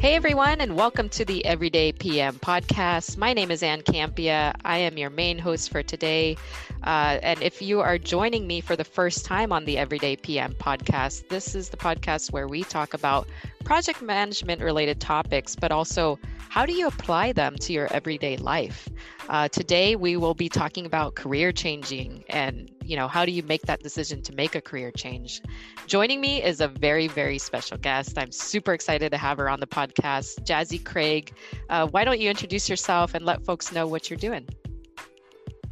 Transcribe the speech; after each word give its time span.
Hey 0.00 0.14
everyone, 0.14 0.62
and 0.62 0.76
welcome 0.76 1.10
to 1.10 1.26
the 1.26 1.44
Everyday 1.44 1.92
PM 1.92 2.36
podcast. 2.36 3.18
My 3.18 3.34
name 3.34 3.50
is 3.50 3.62
Ann 3.62 3.82
Campea. 3.82 4.54
I 4.64 4.78
am 4.78 4.96
your 4.96 5.10
main 5.10 5.38
host 5.38 5.70
for 5.70 5.82
today. 5.82 6.38
Uh, 6.82 7.18
and 7.22 7.42
if 7.42 7.60
you 7.60 7.82
are 7.82 7.98
joining 7.98 8.46
me 8.46 8.62
for 8.62 8.76
the 8.76 8.84
first 8.84 9.26
time 9.26 9.52
on 9.52 9.66
the 9.66 9.76
Everyday 9.76 10.16
PM 10.16 10.54
podcast, 10.54 11.28
this 11.28 11.54
is 11.54 11.68
the 11.68 11.76
podcast 11.76 12.32
where 12.32 12.48
we 12.48 12.64
talk 12.64 12.94
about 12.94 13.28
project 13.64 14.02
management 14.02 14.60
related 14.62 15.00
topics, 15.00 15.54
but 15.54 15.70
also 15.72 16.18
how 16.48 16.66
do 16.66 16.72
you 16.72 16.88
apply 16.88 17.32
them 17.32 17.56
to 17.58 17.72
your 17.72 17.92
everyday 17.92 18.36
life? 18.36 18.88
Uh, 19.28 19.46
today, 19.48 19.94
we 19.94 20.16
will 20.16 20.34
be 20.34 20.48
talking 20.48 20.84
about 20.84 21.14
career 21.14 21.52
changing 21.52 22.24
and 22.28 22.70
you 22.82 22.96
know 22.96 23.06
how 23.06 23.24
do 23.24 23.30
you 23.30 23.42
make 23.44 23.62
that 23.62 23.80
decision 23.80 24.20
to 24.22 24.34
make 24.34 24.56
a 24.56 24.60
career 24.60 24.90
change. 24.90 25.40
Joining 25.86 26.20
me 26.20 26.42
is 26.42 26.60
a 26.60 26.66
very 26.66 27.06
very 27.06 27.38
special 27.38 27.78
guest. 27.78 28.18
I'm 28.18 28.32
super 28.32 28.72
excited 28.72 29.12
to 29.12 29.18
have 29.18 29.38
her 29.38 29.48
on 29.48 29.60
the 29.60 29.66
podcast, 29.66 30.44
Jazzie 30.44 30.78
Craig. 30.78 31.32
Uh, 31.68 31.86
why 31.86 32.04
don't 32.04 32.18
you 32.18 32.28
introduce 32.28 32.68
yourself 32.68 33.14
and 33.14 33.24
let 33.24 33.44
folks 33.44 33.70
know 33.70 33.86
what 33.86 34.10
you're 34.10 34.16
doing? 34.16 34.48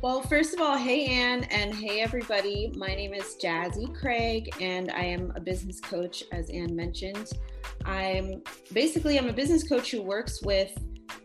Well, 0.00 0.22
first 0.22 0.54
of 0.54 0.60
all, 0.60 0.76
hey 0.76 1.06
Ann 1.06 1.42
and 1.50 1.74
hey 1.74 2.00
everybody. 2.00 2.72
My 2.76 2.94
name 2.94 3.12
is 3.12 3.34
Jazzie 3.34 3.88
Craig 4.00 4.48
and 4.60 4.92
I 4.92 5.02
am 5.02 5.32
a 5.34 5.40
business 5.40 5.80
coach 5.80 6.22
as 6.30 6.48
Ann 6.50 6.76
mentioned. 6.76 7.32
I'm 7.84 8.40
basically 8.72 9.18
I'm 9.18 9.28
a 9.28 9.32
business 9.32 9.68
coach 9.68 9.90
who 9.90 10.00
works 10.00 10.40
with 10.40 10.70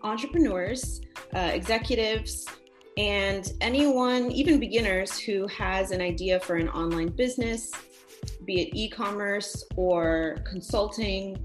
entrepreneurs, 0.01 1.01
uh, 1.35 1.51
executives, 1.53 2.47
and 2.97 3.53
anyone, 3.61 4.31
even 4.31 4.59
beginners 4.59 5.19
who 5.19 5.45
has 5.49 5.91
an 5.91 6.01
idea 6.01 6.39
for 6.39 6.55
an 6.55 6.69
online 6.69 7.09
business, 7.09 7.71
be 8.43 8.63
it 8.63 8.69
e-commerce 8.73 9.63
or 9.75 10.37
consulting. 10.49 11.37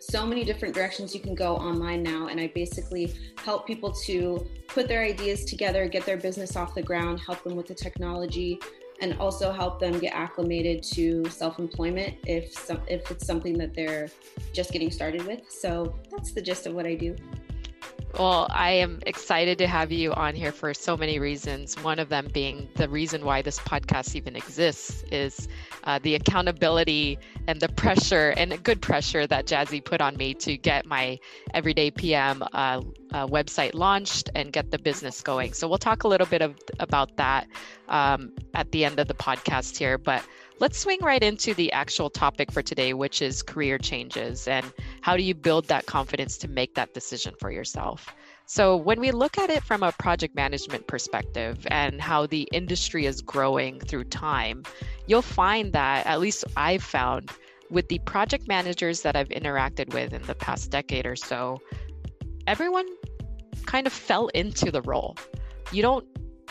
So 0.00 0.24
many 0.24 0.44
different 0.44 0.74
directions 0.74 1.14
you 1.14 1.20
can 1.20 1.34
go 1.34 1.56
online 1.56 2.02
now, 2.02 2.28
and 2.28 2.40
I 2.40 2.52
basically 2.54 3.14
help 3.36 3.66
people 3.66 3.92
to 4.06 4.46
put 4.68 4.86
their 4.86 5.02
ideas 5.02 5.44
together, 5.44 5.88
get 5.88 6.06
their 6.06 6.16
business 6.16 6.54
off 6.56 6.74
the 6.74 6.82
ground, 6.82 7.20
help 7.20 7.42
them 7.42 7.56
with 7.56 7.66
the 7.66 7.74
technology, 7.74 8.60
and 9.00 9.18
also 9.18 9.50
help 9.52 9.80
them 9.80 9.98
get 9.98 10.14
acclimated 10.14 10.82
to 10.82 11.24
self-employment 11.30 12.16
if 12.26 12.70
if 12.88 13.10
it's 13.10 13.26
something 13.26 13.58
that 13.58 13.74
they're 13.74 14.08
just 14.52 14.72
getting 14.72 14.90
started 14.90 15.26
with. 15.26 15.40
So 15.50 15.94
that's 16.10 16.32
the 16.32 16.42
gist 16.42 16.66
of 16.66 16.74
what 16.74 16.86
I 16.86 16.94
do. 16.94 17.16
Well, 18.18 18.48
I 18.50 18.70
am 18.70 19.00
excited 19.06 19.58
to 19.58 19.66
have 19.66 19.92
you 19.92 20.12
on 20.14 20.34
here 20.34 20.50
for 20.50 20.72
so 20.72 20.96
many 20.96 21.18
reasons. 21.18 21.74
One 21.82 21.98
of 21.98 22.08
them 22.08 22.28
being 22.32 22.68
the 22.74 22.88
reason 22.88 23.24
why 23.24 23.42
this 23.42 23.58
podcast 23.58 24.16
even 24.16 24.34
exists 24.34 25.04
is 25.12 25.46
uh, 25.88 25.98
the 26.02 26.14
accountability 26.14 27.18
and 27.46 27.58
the 27.60 27.68
pressure 27.70 28.34
and 28.36 28.62
good 28.62 28.82
pressure 28.82 29.26
that 29.26 29.46
Jazzie 29.46 29.80
put 29.80 30.02
on 30.02 30.16
me 30.18 30.34
to 30.34 30.58
get 30.58 30.84
my 30.84 31.18
Everyday 31.54 31.90
PM 31.90 32.42
uh, 32.42 32.82
uh, 33.12 33.26
website 33.26 33.72
launched 33.72 34.28
and 34.34 34.52
get 34.52 34.70
the 34.70 34.78
business 34.78 35.22
going. 35.22 35.54
So 35.54 35.66
we'll 35.66 35.78
talk 35.78 36.04
a 36.04 36.08
little 36.08 36.26
bit 36.26 36.42
of, 36.42 36.56
about 36.78 37.16
that 37.16 37.48
um, 37.88 38.32
at 38.54 38.70
the 38.70 38.84
end 38.84 39.00
of 39.00 39.08
the 39.08 39.14
podcast 39.14 39.78
here. 39.78 39.96
But 39.96 40.22
Let's 40.60 40.76
swing 40.76 40.98
right 41.02 41.22
into 41.22 41.54
the 41.54 41.70
actual 41.70 42.10
topic 42.10 42.50
for 42.50 42.62
today, 42.62 42.92
which 42.92 43.22
is 43.22 43.44
career 43.44 43.78
changes 43.78 44.48
and 44.48 44.66
how 45.02 45.16
do 45.16 45.22
you 45.22 45.32
build 45.32 45.68
that 45.68 45.86
confidence 45.86 46.36
to 46.38 46.48
make 46.48 46.74
that 46.74 46.94
decision 46.94 47.34
for 47.38 47.52
yourself. 47.52 48.12
So, 48.50 48.78
when 48.78 48.98
we 48.98 49.10
look 49.10 49.36
at 49.36 49.50
it 49.50 49.62
from 49.62 49.82
a 49.82 49.92
project 49.92 50.34
management 50.34 50.86
perspective 50.86 51.66
and 51.70 52.00
how 52.00 52.24
the 52.24 52.48
industry 52.50 53.04
is 53.04 53.20
growing 53.20 53.78
through 53.78 54.04
time, 54.04 54.62
you'll 55.06 55.20
find 55.20 55.74
that, 55.74 56.06
at 56.06 56.18
least 56.18 56.46
I've 56.56 56.82
found, 56.82 57.30
with 57.70 57.88
the 57.88 57.98
project 57.98 58.48
managers 58.48 59.02
that 59.02 59.16
I've 59.16 59.28
interacted 59.28 59.92
with 59.92 60.14
in 60.14 60.22
the 60.22 60.34
past 60.34 60.70
decade 60.70 61.04
or 61.04 61.14
so, 61.14 61.60
everyone 62.46 62.86
kind 63.66 63.86
of 63.86 63.92
fell 63.92 64.28
into 64.28 64.70
the 64.70 64.80
role. 64.80 65.14
You 65.70 65.82
don't 65.82 66.06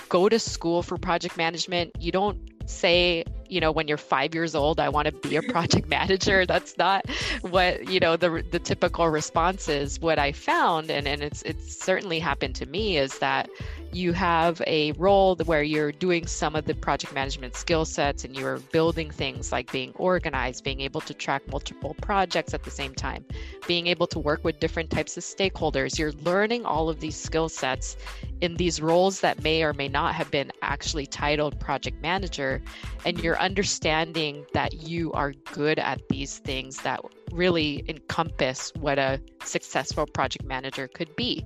go 0.08 0.30
to 0.30 0.38
school 0.38 0.84
for 0.84 0.98
project 0.98 1.36
management, 1.36 1.94
you 2.00 2.12
don't 2.12 2.38
say 2.70 3.24
you 3.50 3.60
know 3.60 3.72
when 3.72 3.88
you're 3.88 3.98
five 3.98 4.34
years 4.34 4.56
old 4.56 4.80
i 4.80 4.90
want 4.90 5.06
to 5.06 5.12
be 5.30 5.36
a 5.36 5.42
project 5.42 5.88
manager. 5.98 6.46
That's 6.46 6.78
not 6.78 7.10
what 7.42 7.90
you 7.90 8.00
know 8.00 8.18
the 8.18 8.44
the 8.52 8.60
typical 8.60 9.08
response 9.10 9.68
is. 9.68 10.00
What 10.00 10.20
i 10.20 10.32
found 10.32 10.90
and 10.92 11.08
and 11.08 11.22
it's 11.22 11.42
it's 11.44 11.84
certainly 11.84 12.20
happened 12.20 12.56
to 12.56 12.66
me 12.66 12.98
is 12.98 13.20
that 13.20 13.50
you 13.98 14.14
have 14.14 14.62
a 14.68 14.92
role 14.94 15.36
where 15.46 15.64
you're 15.64 15.92
doing 15.92 16.28
some 16.28 16.56
of 16.56 16.66
the 16.66 16.76
project 16.76 17.14
management 17.14 17.56
skill 17.56 17.84
sets 17.84 18.24
and 18.24 18.36
you're 18.38 18.60
building 18.72 19.10
things 19.10 19.52
like 19.52 19.72
being 19.72 19.92
organized, 19.96 20.64
being 20.64 20.82
able 20.82 21.02
to 21.02 21.14
track 21.14 21.42
multiple 21.52 21.96
projects 22.02 22.54
at 22.54 22.64
the 22.64 22.70
same 22.70 22.94
time, 22.94 23.26
being 23.66 23.88
able 23.88 24.06
to 24.08 24.20
work 24.20 24.44
with 24.44 24.60
different 24.60 24.92
types 24.92 25.18
of 25.18 25.24
stakeholders. 25.24 25.98
You're 25.98 26.12
learning 26.24 26.66
all 26.66 26.90
of 26.90 27.00
these 27.00 27.16
skill 27.16 27.50
sets 27.50 27.98
in 28.42 28.56
these 28.56 28.80
roles 28.80 29.20
that 29.22 29.42
may 29.42 29.64
or 29.64 29.74
may 29.74 29.88
not 29.88 30.14
have 30.14 30.30
been 30.30 30.52
actually 30.62 31.08
titled 31.08 31.60
project 31.60 32.02
manager. 32.02 32.62
And 33.04 33.20
you're 33.24 33.40
understanding 33.40 34.46
that 34.54 34.74
you 34.88 35.12
are 35.14 35.34
good 35.54 35.80
at 35.80 36.08
these 36.10 36.38
things 36.38 36.78
that 36.84 37.02
really 37.32 37.84
encompass 37.88 38.72
what 38.80 39.00
a 39.00 39.20
successful 39.44 40.06
project 40.06 40.46
manager 40.46 40.88
could 40.88 41.16
be. 41.16 41.46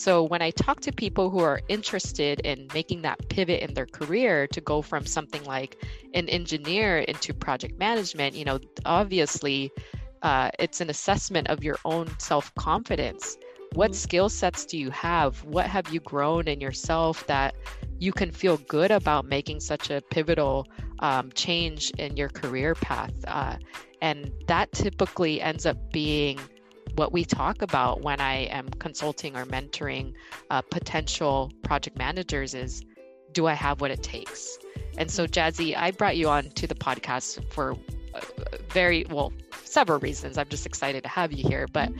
So 0.00 0.22
when 0.22 0.40
I 0.40 0.50
talk 0.50 0.80
to 0.80 0.92
people 0.92 1.28
who 1.28 1.40
are 1.40 1.60
interested 1.68 2.40
in 2.40 2.68
making 2.72 3.02
that 3.02 3.28
pivot 3.28 3.60
in 3.60 3.74
their 3.74 3.84
career 3.84 4.46
to 4.46 4.58
go 4.62 4.80
from 4.80 5.04
something 5.04 5.44
like 5.44 5.76
an 6.14 6.26
engineer 6.30 7.00
into 7.00 7.34
project 7.34 7.78
management, 7.78 8.34
you 8.34 8.46
know, 8.46 8.60
obviously 8.86 9.70
uh, 10.22 10.52
it's 10.58 10.80
an 10.80 10.88
assessment 10.88 11.48
of 11.48 11.62
your 11.62 11.76
own 11.84 12.08
self 12.18 12.54
confidence. 12.54 13.36
What 13.74 13.90
mm-hmm. 13.90 13.96
skill 13.98 14.28
sets 14.30 14.64
do 14.64 14.78
you 14.78 14.90
have? 14.90 15.44
What 15.44 15.66
have 15.66 15.90
you 15.90 16.00
grown 16.00 16.48
in 16.48 16.62
yourself 16.62 17.26
that 17.26 17.54
you 17.98 18.12
can 18.12 18.30
feel 18.30 18.56
good 18.56 18.90
about 18.90 19.26
making 19.26 19.60
such 19.60 19.90
a 19.90 20.00
pivotal 20.00 20.66
um, 21.00 21.30
change 21.32 21.90
in 21.98 22.16
your 22.16 22.30
career 22.30 22.74
path? 22.74 23.12
Uh, 23.26 23.56
and 24.00 24.32
that 24.46 24.72
typically 24.72 25.42
ends 25.42 25.66
up 25.66 25.76
being 25.92 26.40
what 26.96 27.12
we 27.12 27.24
talk 27.24 27.62
about 27.62 28.02
when 28.02 28.20
I 28.20 28.44
am 28.44 28.68
consulting 28.68 29.36
or 29.36 29.44
mentoring 29.44 30.14
uh, 30.50 30.62
potential 30.62 31.50
project 31.62 31.96
managers 31.96 32.54
is 32.54 32.84
do 33.32 33.46
I 33.46 33.54
have 33.54 33.80
what 33.80 33.90
it 33.90 34.02
takes? 34.02 34.58
And 34.98 35.10
so, 35.10 35.26
Jazzie, 35.26 35.76
I 35.76 35.90
brought 35.92 36.16
you 36.16 36.28
on 36.28 36.50
to 36.50 36.66
the 36.66 36.74
podcast 36.74 37.52
for 37.52 37.72
uh, 38.14 38.20
very 38.70 39.06
well, 39.10 39.32
several 39.64 40.00
reasons. 40.00 40.36
I'm 40.36 40.48
just 40.48 40.66
excited 40.66 41.02
to 41.04 41.08
have 41.08 41.32
you 41.32 41.46
here. 41.46 41.66
But 41.72 41.92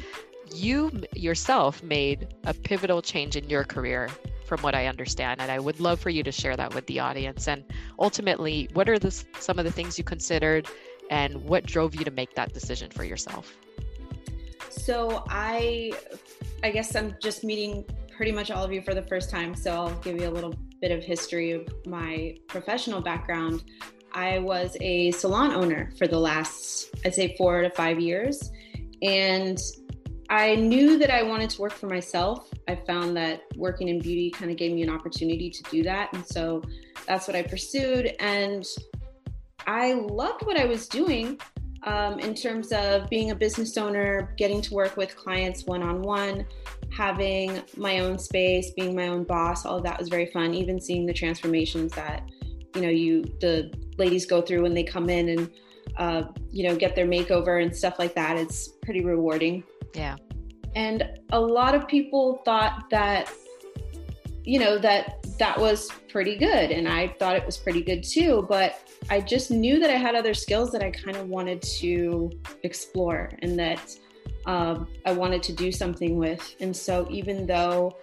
you 0.52 0.90
yourself 1.14 1.82
made 1.82 2.34
a 2.44 2.52
pivotal 2.52 3.00
change 3.00 3.36
in 3.36 3.48
your 3.48 3.62
career, 3.62 4.08
from 4.50 4.60
what 4.62 4.74
I 4.74 4.86
understand. 4.86 5.40
And 5.40 5.48
I 5.48 5.60
would 5.60 5.78
love 5.78 6.00
for 6.00 6.10
you 6.10 6.24
to 6.24 6.32
share 6.32 6.56
that 6.56 6.74
with 6.74 6.84
the 6.86 6.98
audience. 6.98 7.46
And 7.46 7.62
ultimately, 8.00 8.68
what 8.74 8.88
are 8.88 8.98
the, 8.98 9.12
some 9.38 9.60
of 9.60 9.64
the 9.64 9.70
things 9.70 9.96
you 9.96 10.02
considered 10.02 10.66
and 11.08 11.44
what 11.44 11.64
drove 11.66 11.94
you 11.94 12.04
to 12.04 12.10
make 12.10 12.34
that 12.34 12.52
decision 12.52 12.90
for 12.90 13.04
yourself? 13.04 13.56
So 14.70 15.24
I 15.28 15.92
I 16.62 16.70
guess 16.70 16.94
I'm 16.94 17.16
just 17.20 17.44
meeting 17.44 17.84
pretty 18.16 18.32
much 18.32 18.50
all 18.50 18.64
of 18.64 18.72
you 18.72 18.82
for 18.82 18.94
the 18.94 19.02
first 19.02 19.30
time, 19.30 19.54
so 19.54 19.72
I'll 19.72 19.94
give 20.00 20.20
you 20.20 20.28
a 20.28 20.30
little 20.30 20.54
bit 20.80 20.90
of 20.90 21.02
history 21.02 21.52
of 21.52 21.68
my 21.86 22.36
professional 22.48 23.00
background. 23.00 23.64
I 24.12 24.38
was 24.38 24.76
a 24.80 25.10
salon 25.12 25.52
owner 25.52 25.92
for 25.98 26.06
the 26.06 26.18
last 26.18 26.90
I'd 27.04 27.14
say 27.14 27.34
4 27.36 27.62
to 27.62 27.70
5 27.70 28.00
years 28.00 28.50
and 29.02 29.58
I 30.28 30.54
knew 30.54 30.96
that 30.98 31.10
I 31.10 31.24
wanted 31.24 31.50
to 31.50 31.60
work 31.60 31.72
for 31.72 31.88
myself. 31.88 32.48
I 32.68 32.76
found 32.76 33.16
that 33.16 33.42
working 33.56 33.88
in 33.88 33.98
beauty 33.98 34.30
kind 34.30 34.50
of 34.50 34.56
gave 34.56 34.72
me 34.72 34.82
an 34.82 34.90
opportunity 34.90 35.50
to 35.50 35.62
do 35.70 35.82
that. 35.82 36.12
And 36.12 36.24
so 36.24 36.62
that's 37.06 37.26
what 37.26 37.34
I 37.34 37.42
pursued. 37.42 38.14
And 38.20 38.64
I 39.66 39.94
loved 39.94 40.46
what 40.46 40.56
I 40.56 40.66
was 40.66 40.86
doing 40.86 41.40
um, 41.84 42.18
in 42.18 42.34
terms 42.34 42.72
of 42.72 43.08
being 43.08 43.30
a 43.30 43.34
business 43.34 43.76
owner, 43.76 44.34
getting 44.36 44.60
to 44.62 44.74
work 44.74 44.96
with 44.96 45.16
clients 45.16 45.64
one 45.64 45.82
on 45.82 46.02
one, 46.02 46.46
having 46.94 47.62
my 47.76 48.00
own 48.00 48.18
space, 48.18 48.70
being 48.72 48.94
my 48.94 49.08
own 49.08 49.24
boss. 49.24 49.64
All 49.64 49.78
of 49.78 49.84
that 49.84 49.98
was 49.98 50.08
very 50.08 50.26
fun. 50.26 50.52
Even 50.54 50.80
seeing 50.80 51.06
the 51.06 51.12
transformations 51.12 51.92
that 51.92 52.28
you 52.74 52.82
know 52.82 52.88
you 52.88 53.22
the 53.40 53.72
ladies 53.98 54.26
go 54.26 54.40
through 54.42 54.62
when 54.62 54.74
they 54.74 54.84
come 54.84 55.08
in 55.08 55.30
and 55.30 55.50
uh, 55.96 56.22
you 56.50 56.68
know 56.68 56.76
get 56.76 56.94
their 56.94 57.06
makeover 57.06 57.62
and 57.62 57.74
stuff 57.74 57.98
like 57.98 58.14
that. 58.14 58.36
It's 58.36 58.68
pretty 58.82 59.02
rewarding. 59.04 59.64
Yeah. 59.94 60.16
And 60.76 61.18
a 61.32 61.40
lot 61.40 61.74
of 61.74 61.88
people 61.88 62.42
thought 62.44 62.84
that 62.90 63.30
you 64.44 64.58
know 64.58 64.78
that 64.78 65.24
that 65.38 65.58
was 65.58 65.90
pretty 66.08 66.36
good 66.36 66.70
and 66.70 66.88
i 66.88 67.08
thought 67.18 67.36
it 67.36 67.44
was 67.44 67.56
pretty 67.56 67.82
good 67.82 68.02
too 68.02 68.46
but 68.48 68.89
i 69.10 69.20
just 69.20 69.50
knew 69.50 69.78
that 69.78 69.90
i 69.90 69.96
had 69.96 70.14
other 70.14 70.34
skills 70.34 70.70
that 70.72 70.82
i 70.82 70.90
kind 70.90 71.16
of 71.16 71.28
wanted 71.28 71.60
to 71.62 72.30
explore 72.62 73.30
and 73.42 73.58
that 73.58 73.96
um, 74.46 74.88
i 75.06 75.12
wanted 75.12 75.42
to 75.42 75.52
do 75.52 75.70
something 75.70 76.16
with. 76.16 76.56
And 76.60 76.74
so 76.74 77.06
even 77.10 77.46
though 77.46 77.96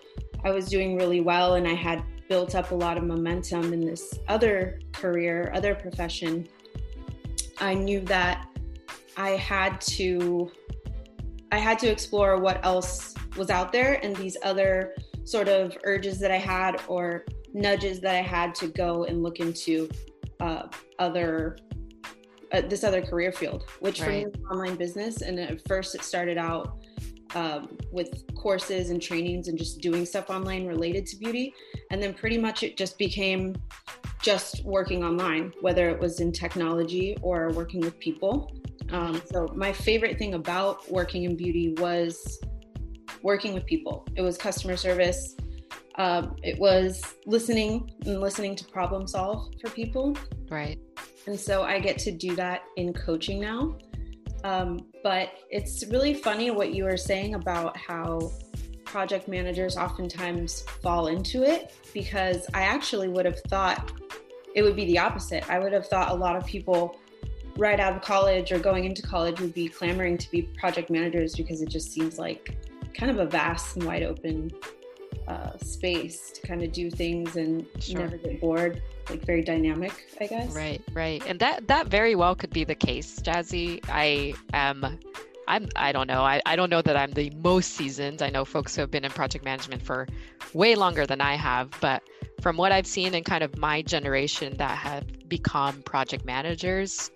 i 0.44 0.52
was 0.52 0.70
doing 0.70 0.96
really 0.96 1.22
well 1.22 1.56
and 1.56 1.68
i 1.68 1.74
had 1.74 2.04
built 2.30 2.56
up 2.56 2.72
a 2.72 2.76
lot 2.76 2.98
of 2.98 3.04
momentum 3.04 3.74
in 3.74 3.82
this 3.82 4.20
other 4.28 4.80
career 4.92 5.52
other 5.56 5.74
profession 5.74 6.48
i 7.60 7.74
knew 7.74 8.02
that 8.02 8.48
i 9.16 9.30
had 9.32 9.80
to 9.82 10.52
I 11.52 11.60
had 11.60 11.80
to 11.80 11.88
explore 11.88 12.38
what 12.38 12.64
else 12.66 13.14
was 13.38 13.50
out 13.50 13.72
there 13.72 14.04
and 14.04 14.16
these 14.16 14.36
other 14.44 14.94
sort 15.24 15.48
of 15.48 15.78
urges 15.84 16.20
that 16.20 16.32
I 16.32 16.38
had 16.38 16.82
or 16.88 17.26
nudges 17.54 18.00
that 18.02 18.16
I 18.16 18.22
had 18.22 18.54
to 18.56 18.68
go 18.68 19.06
and 19.06 19.24
look 19.24 19.40
into 19.40 19.90
uh, 20.40 20.68
other 21.00 21.58
uh, 22.54 22.62
this 22.62 22.84
other 22.84 23.02
career 23.02 23.32
field, 23.32 23.64
which 23.80 24.00
right. 24.00 24.06
for 24.06 24.12
me 24.12 24.26
was 24.26 24.52
online 24.52 24.76
business. 24.76 25.22
And 25.22 25.40
at 25.40 25.68
first, 25.68 25.96
it 25.96 26.04
started 26.04 26.38
out 26.38 26.80
um, 27.36 27.78
with 27.92 28.24
courses 28.36 28.90
and 28.90 29.02
trainings 29.02 29.48
and 29.48 29.58
just 29.58 29.82
doing 29.82 30.06
stuff 30.06 30.30
online 30.30 30.66
related 30.66 31.06
to 31.08 31.18
beauty. 31.18 31.54
And 31.92 32.02
then 32.02 32.14
pretty 32.14 32.38
much 32.38 32.64
it 32.64 32.78
just 32.78 32.98
became 32.98 33.56
just 34.22 34.64
working 34.64 35.04
online, 35.04 35.54
whether 35.62 35.90
it 35.90 36.00
was 36.00 36.20
in 36.20 36.32
technology 36.32 37.18
or 37.22 37.50
working 37.52 37.82
with 37.82 38.00
people. 38.00 38.52
Um, 38.92 39.22
so 39.26 39.48
my 39.54 39.74
favorite 39.74 40.18
thing 40.18 40.34
about 40.34 40.90
working 40.90 41.24
in 41.24 41.36
beauty 41.36 41.76
was 41.78 42.40
working 43.22 43.54
with 43.54 43.66
people. 43.66 44.08
It 44.16 44.22
was 44.22 44.38
customer 44.38 44.78
service. 44.78 45.36
Um, 45.96 46.36
it 46.44 46.60
was 46.60 47.04
listening 47.26 47.92
and 48.06 48.22
listening 48.22 48.56
to 48.56 48.66
problem 48.66 49.08
solve 49.08 49.50
for 49.62 49.70
people. 49.72 50.16
Right. 50.50 50.80
And 51.26 51.40
so 51.40 51.64
I 51.64 51.80
get 51.80 51.98
to 52.00 52.12
do 52.12 52.36
that 52.36 52.64
in 52.78 52.94
coaching 52.94 53.40
now. 53.40 53.78
Um, 54.44 54.80
but 55.04 55.32
it's 55.50 55.86
really 55.88 56.14
funny 56.14 56.52
what 56.52 56.74
you 56.74 56.84
were 56.84 56.98
saying 56.98 57.34
about 57.34 57.76
how 57.76 58.32
project 58.86 59.28
managers 59.28 59.76
oftentimes 59.76 60.62
fall 60.82 61.08
into 61.08 61.44
it 61.44 61.74
because 61.94 62.48
I 62.54 62.62
actually 62.64 63.10
would 63.10 63.26
have 63.26 63.40
thought 63.42 63.92
it 64.56 64.62
would 64.62 64.76
be 64.76 64.86
the 64.86 65.00
opposite. 65.00 65.50
I 65.50 65.60
would 65.60 65.74
have 65.74 65.88
thought 65.88 66.12
a 66.12 66.16
lot 66.16 66.36
of 66.36 66.46
people 66.46 66.98
right 67.58 67.80
out 67.80 67.96
of 67.96 68.02
college 68.02 68.52
or 68.52 68.60
going 68.60 68.86
into 68.86 69.02
college 69.02 69.40
would 69.40 69.54
be 69.54 69.68
clamoring 69.68 70.18
to 70.20 70.32
be 70.32 70.44
project 70.44 70.90
managers 70.90 71.36
because 71.36 71.62
it 71.62 71.70
just 71.70 71.92
seems 71.92 72.18
like 72.18 72.58
kind 72.94 73.12
of 73.12 73.20
a 73.20 73.26
vast 73.26 73.76
and 73.76 73.86
wide 73.86 74.04
open 74.04 74.52
uh, 75.28 75.58
space 75.58 76.32
to 76.32 76.48
kind 76.48 76.64
of 76.64 76.72
do 76.72 76.90
things 76.90 77.36
and 77.36 77.66
sure. 77.80 78.00
never 78.00 78.18
get 78.18 78.40
bored 78.40 78.82
like 79.10 79.26
very 79.26 79.42
dynamic 79.42 80.08
i 80.22 80.28
guess. 80.28 80.54
Right 80.56 80.82
right. 80.94 81.22
And 81.28 81.40
that 81.40 81.68
that 81.68 81.88
very 81.88 82.16
well 82.16 82.36
could 82.36 82.52
be 82.52 82.64
the 82.64 82.76
case 82.76 83.22
jazzie. 83.22 83.82
I 83.90 84.34
am 84.54 85.00
i'm 85.48 85.68
i 85.76 85.92
don't 85.92 86.08
know. 86.08 86.22
I, 86.22 86.42
I 86.46 86.56
don't 86.56 86.70
know 86.70 86.82
that 86.82 86.96
i'm 86.96 87.12
the 87.12 87.30
most 87.32 87.74
seasoned. 87.74 88.22
I 88.22 88.30
know 88.30 88.46
folks 88.46 88.76
who 88.76 88.82
have 88.82 88.92
been 88.92 89.06
in 89.06 89.12
project 89.12 89.44
management 89.44 89.82
for 89.82 90.08
way 90.54 90.76
longer 90.76 91.06
than 91.06 91.22
i 91.22 91.36
have 91.36 91.72
but 91.82 92.04
from 92.42 92.58
what 92.58 92.72
i've 92.72 92.88
seen 92.88 93.14
in 93.14 93.24
kind 93.24 93.44
of 93.44 93.58
my 93.58 93.82
generation 93.82 94.56
that 94.58 94.78
have 94.78 95.06
become 95.28 95.82
project 95.84 96.26
managers 96.26 97.12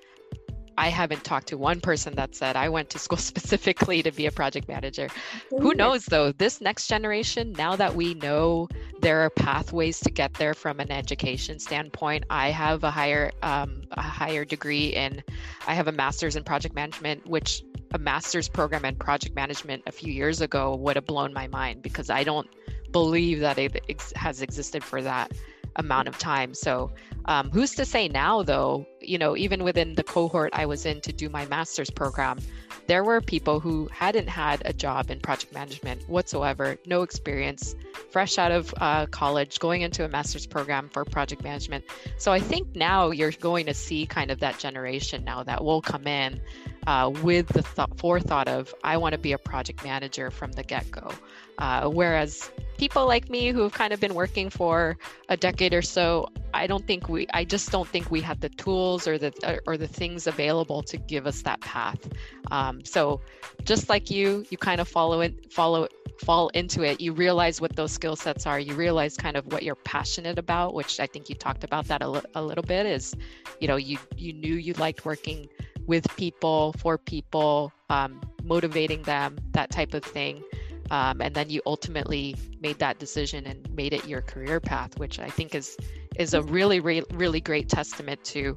I 0.77 0.89
haven't 0.89 1.23
talked 1.23 1.47
to 1.47 1.57
one 1.57 1.81
person 1.81 2.15
that 2.15 2.35
said 2.35 2.55
I 2.55 2.69
went 2.69 2.89
to 2.91 2.99
school 2.99 3.17
specifically 3.31 4.03
to 4.03 4.11
be 4.11 4.25
a 4.25 4.31
project 4.31 4.67
manager. 4.67 5.09
Who 5.49 5.73
knows 5.73 6.05
though, 6.05 6.31
this 6.31 6.61
next 6.61 6.87
generation, 6.87 7.53
now 7.53 7.75
that 7.75 7.95
we 7.95 8.13
know 8.15 8.67
there 9.01 9.21
are 9.21 9.29
pathways 9.29 9.99
to 10.01 10.11
get 10.11 10.33
there 10.35 10.53
from 10.53 10.79
an 10.79 10.91
education 10.91 11.59
standpoint, 11.59 12.25
I 12.29 12.49
have 12.51 12.83
a 12.83 12.91
higher 12.91 13.31
um, 13.41 13.81
a 13.91 14.01
higher 14.01 14.45
degree 14.45 14.87
in 14.87 15.23
I 15.67 15.73
have 15.73 15.87
a 15.87 15.91
master's 15.91 16.35
in 16.35 16.43
project 16.43 16.75
management, 16.75 17.25
which 17.27 17.63
a 17.93 17.97
master's 17.97 18.47
program 18.47 18.85
in 18.85 18.95
project 18.95 19.35
management 19.35 19.83
a 19.85 19.91
few 19.91 20.11
years 20.13 20.41
ago 20.41 20.75
would 20.75 20.95
have 20.95 21.05
blown 21.05 21.33
my 21.33 21.47
mind 21.47 21.81
because 21.81 22.09
I 22.09 22.23
don't 22.23 22.47
believe 22.91 23.39
that 23.39 23.57
it 23.57 23.83
ex- 23.89 24.13
has 24.15 24.41
existed 24.41 24.83
for 24.83 25.01
that 25.01 25.31
amount 25.75 26.07
of 26.07 26.17
time. 26.17 26.53
So, 26.53 26.91
um, 27.25 27.51
who's 27.51 27.75
to 27.75 27.85
say 27.85 28.07
now, 28.07 28.43
though, 28.43 28.85
you 28.99 29.17
know, 29.17 29.37
even 29.37 29.63
within 29.63 29.95
the 29.95 30.03
cohort 30.03 30.51
I 30.53 30.65
was 30.65 30.85
in 30.85 31.01
to 31.01 31.13
do 31.13 31.29
my 31.29 31.45
master's 31.45 31.89
program, 31.89 32.39
there 32.87 33.03
were 33.03 33.21
people 33.21 33.59
who 33.59 33.87
hadn't 33.91 34.27
had 34.27 34.61
a 34.65 34.73
job 34.73 35.11
in 35.11 35.19
project 35.19 35.53
management 35.53 36.07
whatsoever, 36.09 36.77
no 36.85 37.03
experience, 37.03 37.75
fresh 38.09 38.37
out 38.37 38.51
of 38.51 38.73
uh, 38.81 39.05
college, 39.07 39.59
going 39.59 39.81
into 39.81 40.03
a 40.03 40.09
master's 40.09 40.45
program 40.45 40.89
for 40.89 41.05
project 41.05 41.43
management. 41.43 41.85
So 42.17 42.31
I 42.31 42.39
think 42.39 42.75
now 42.75 43.11
you're 43.11 43.31
going 43.31 43.65
to 43.67 43.73
see 43.73 44.05
kind 44.05 44.31
of 44.31 44.39
that 44.39 44.57
generation 44.57 45.23
now 45.23 45.43
that 45.43 45.63
will 45.63 45.81
come 45.81 46.07
in 46.07 46.41
uh, 46.87 47.11
with 47.21 47.47
the 47.49 47.61
th- 47.61 47.87
forethought 47.97 48.47
of, 48.47 48.73
I 48.83 48.97
want 48.97 49.13
to 49.13 49.19
be 49.19 49.33
a 49.33 49.37
project 49.37 49.83
manager 49.83 50.31
from 50.31 50.51
the 50.51 50.63
get 50.63 50.89
go. 50.89 51.11
Uh, 51.57 51.87
whereas 51.87 52.51
people 52.81 53.05
like 53.05 53.29
me 53.29 53.51
who 53.51 53.61
have 53.61 53.73
kind 53.73 53.93
of 53.93 53.99
been 53.99 54.15
working 54.15 54.49
for 54.49 54.97
a 55.29 55.37
decade 55.37 55.71
or 55.71 55.83
so, 55.83 56.27
I 56.51 56.65
don't 56.65 56.87
think 56.87 57.07
we, 57.07 57.27
I 57.31 57.45
just 57.45 57.71
don't 57.71 57.87
think 57.87 58.09
we 58.09 58.21
had 58.21 58.41
the 58.41 58.49
tools 58.49 59.07
or 59.07 59.19
the 59.19 59.61
or 59.67 59.77
the 59.77 59.87
things 59.87 60.25
available 60.25 60.81
to 60.91 60.97
give 60.97 61.27
us 61.27 61.43
that 61.43 61.61
path. 61.61 62.09
Um, 62.49 62.83
so, 62.83 63.21
just 63.63 63.87
like 63.87 64.09
you, 64.09 64.45
you 64.49 64.57
kind 64.57 64.81
of 64.81 64.87
follow 64.87 65.21
it, 65.21 65.53
follow 65.53 65.87
fall 66.25 66.49
into 66.55 66.81
it. 66.81 66.99
You 66.99 67.13
realize 67.13 67.61
what 67.61 67.75
those 67.75 67.91
skill 67.91 68.15
sets 68.15 68.47
are. 68.47 68.59
You 68.59 68.73
realize 68.73 69.15
kind 69.15 69.37
of 69.37 69.45
what 69.53 69.61
you're 69.61 69.75
passionate 69.75 70.39
about, 70.39 70.73
which 70.73 70.99
I 70.99 71.05
think 71.05 71.29
you 71.29 71.35
talked 71.35 71.63
about 71.63 71.85
that 71.89 72.01
a 72.01 72.41
little 72.41 72.63
bit. 72.63 72.87
Is 72.87 73.13
you 73.59 73.67
know 73.67 73.75
you 73.75 73.99
you 74.17 74.33
knew 74.33 74.55
you 74.55 74.73
liked 74.73 75.05
working 75.05 75.47
with 75.85 76.07
people 76.17 76.73
for 76.79 76.97
people, 76.97 77.71
um, 77.91 78.21
motivating 78.43 79.03
them, 79.03 79.37
that 79.51 79.69
type 79.69 79.93
of 79.93 80.03
thing 80.03 80.43
um, 80.91 81.21
and 81.21 81.33
then 81.33 81.49
you 81.49 81.61
ultimately 81.65 82.35
made 82.59 82.77
that 82.77 82.99
decision 82.99 83.47
and 83.47 83.67
made 83.73 83.93
it 83.93 84.05
your 84.05 84.21
career 84.21 84.59
path 84.59 84.99
which 84.99 85.19
i 85.19 85.29
think 85.29 85.55
is 85.55 85.77
is 86.17 86.33
a 86.33 86.41
really 86.43 86.79
re- 86.79 87.03
really 87.13 87.41
great 87.41 87.67
testament 87.69 88.23
to 88.23 88.55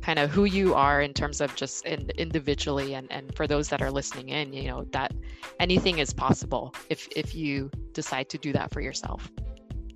kind 0.00 0.18
of 0.18 0.30
who 0.30 0.44
you 0.44 0.74
are 0.74 1.00
in 1.00 1.14
terms 1.14 1.40
of 1.40 1.54
just 1.54 1.84
in, 1.86 2.10
individually 2.18 2.94
and 2.94 3.06
and 3.12 3.34
for 3.36 3.46
those 3.46 3.68
that 3.68 3.80
are 3.80 3.90
listening 3.90 4.30
in 4.30 4.52
you 4.52 4.68
know 4.68 4.84
that 4.90 5.12
anything 5.60 5.98
is 5.98 6.12
possible 6.12 6.74
if 6.88 7.06
if 7.14 7.34
you 7.34 7.70
decide 7.92 8.28
to 8.28 8.38
do 8.38 8.52
that 8.52 8.72
for 8.72 8.80
yourself 8.80 9.30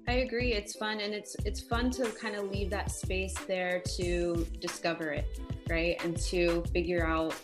I 0.08 0.20
agree. 0.20 0.54
It's 0.54 0.74
fun 0.74 1.00
and 1.00 1.12
it's 1.12 1.36
it's 1.44 1.60
fun 1.60 1.90
to 1.90 2.10
kind 2.12 2.34
of 2.34 2.50
leave 2.50 2.70
that 2.70 2.90
space 2.90 3.34
there 3.46 3.82
to 3.98 4.46
discover 4.58 5.10
it, 5.10 5.38
right? 5.68 6.02
And 6.02 6.16
to 6.30 6.64
figure 6.72 7.06
out 7.06 7.34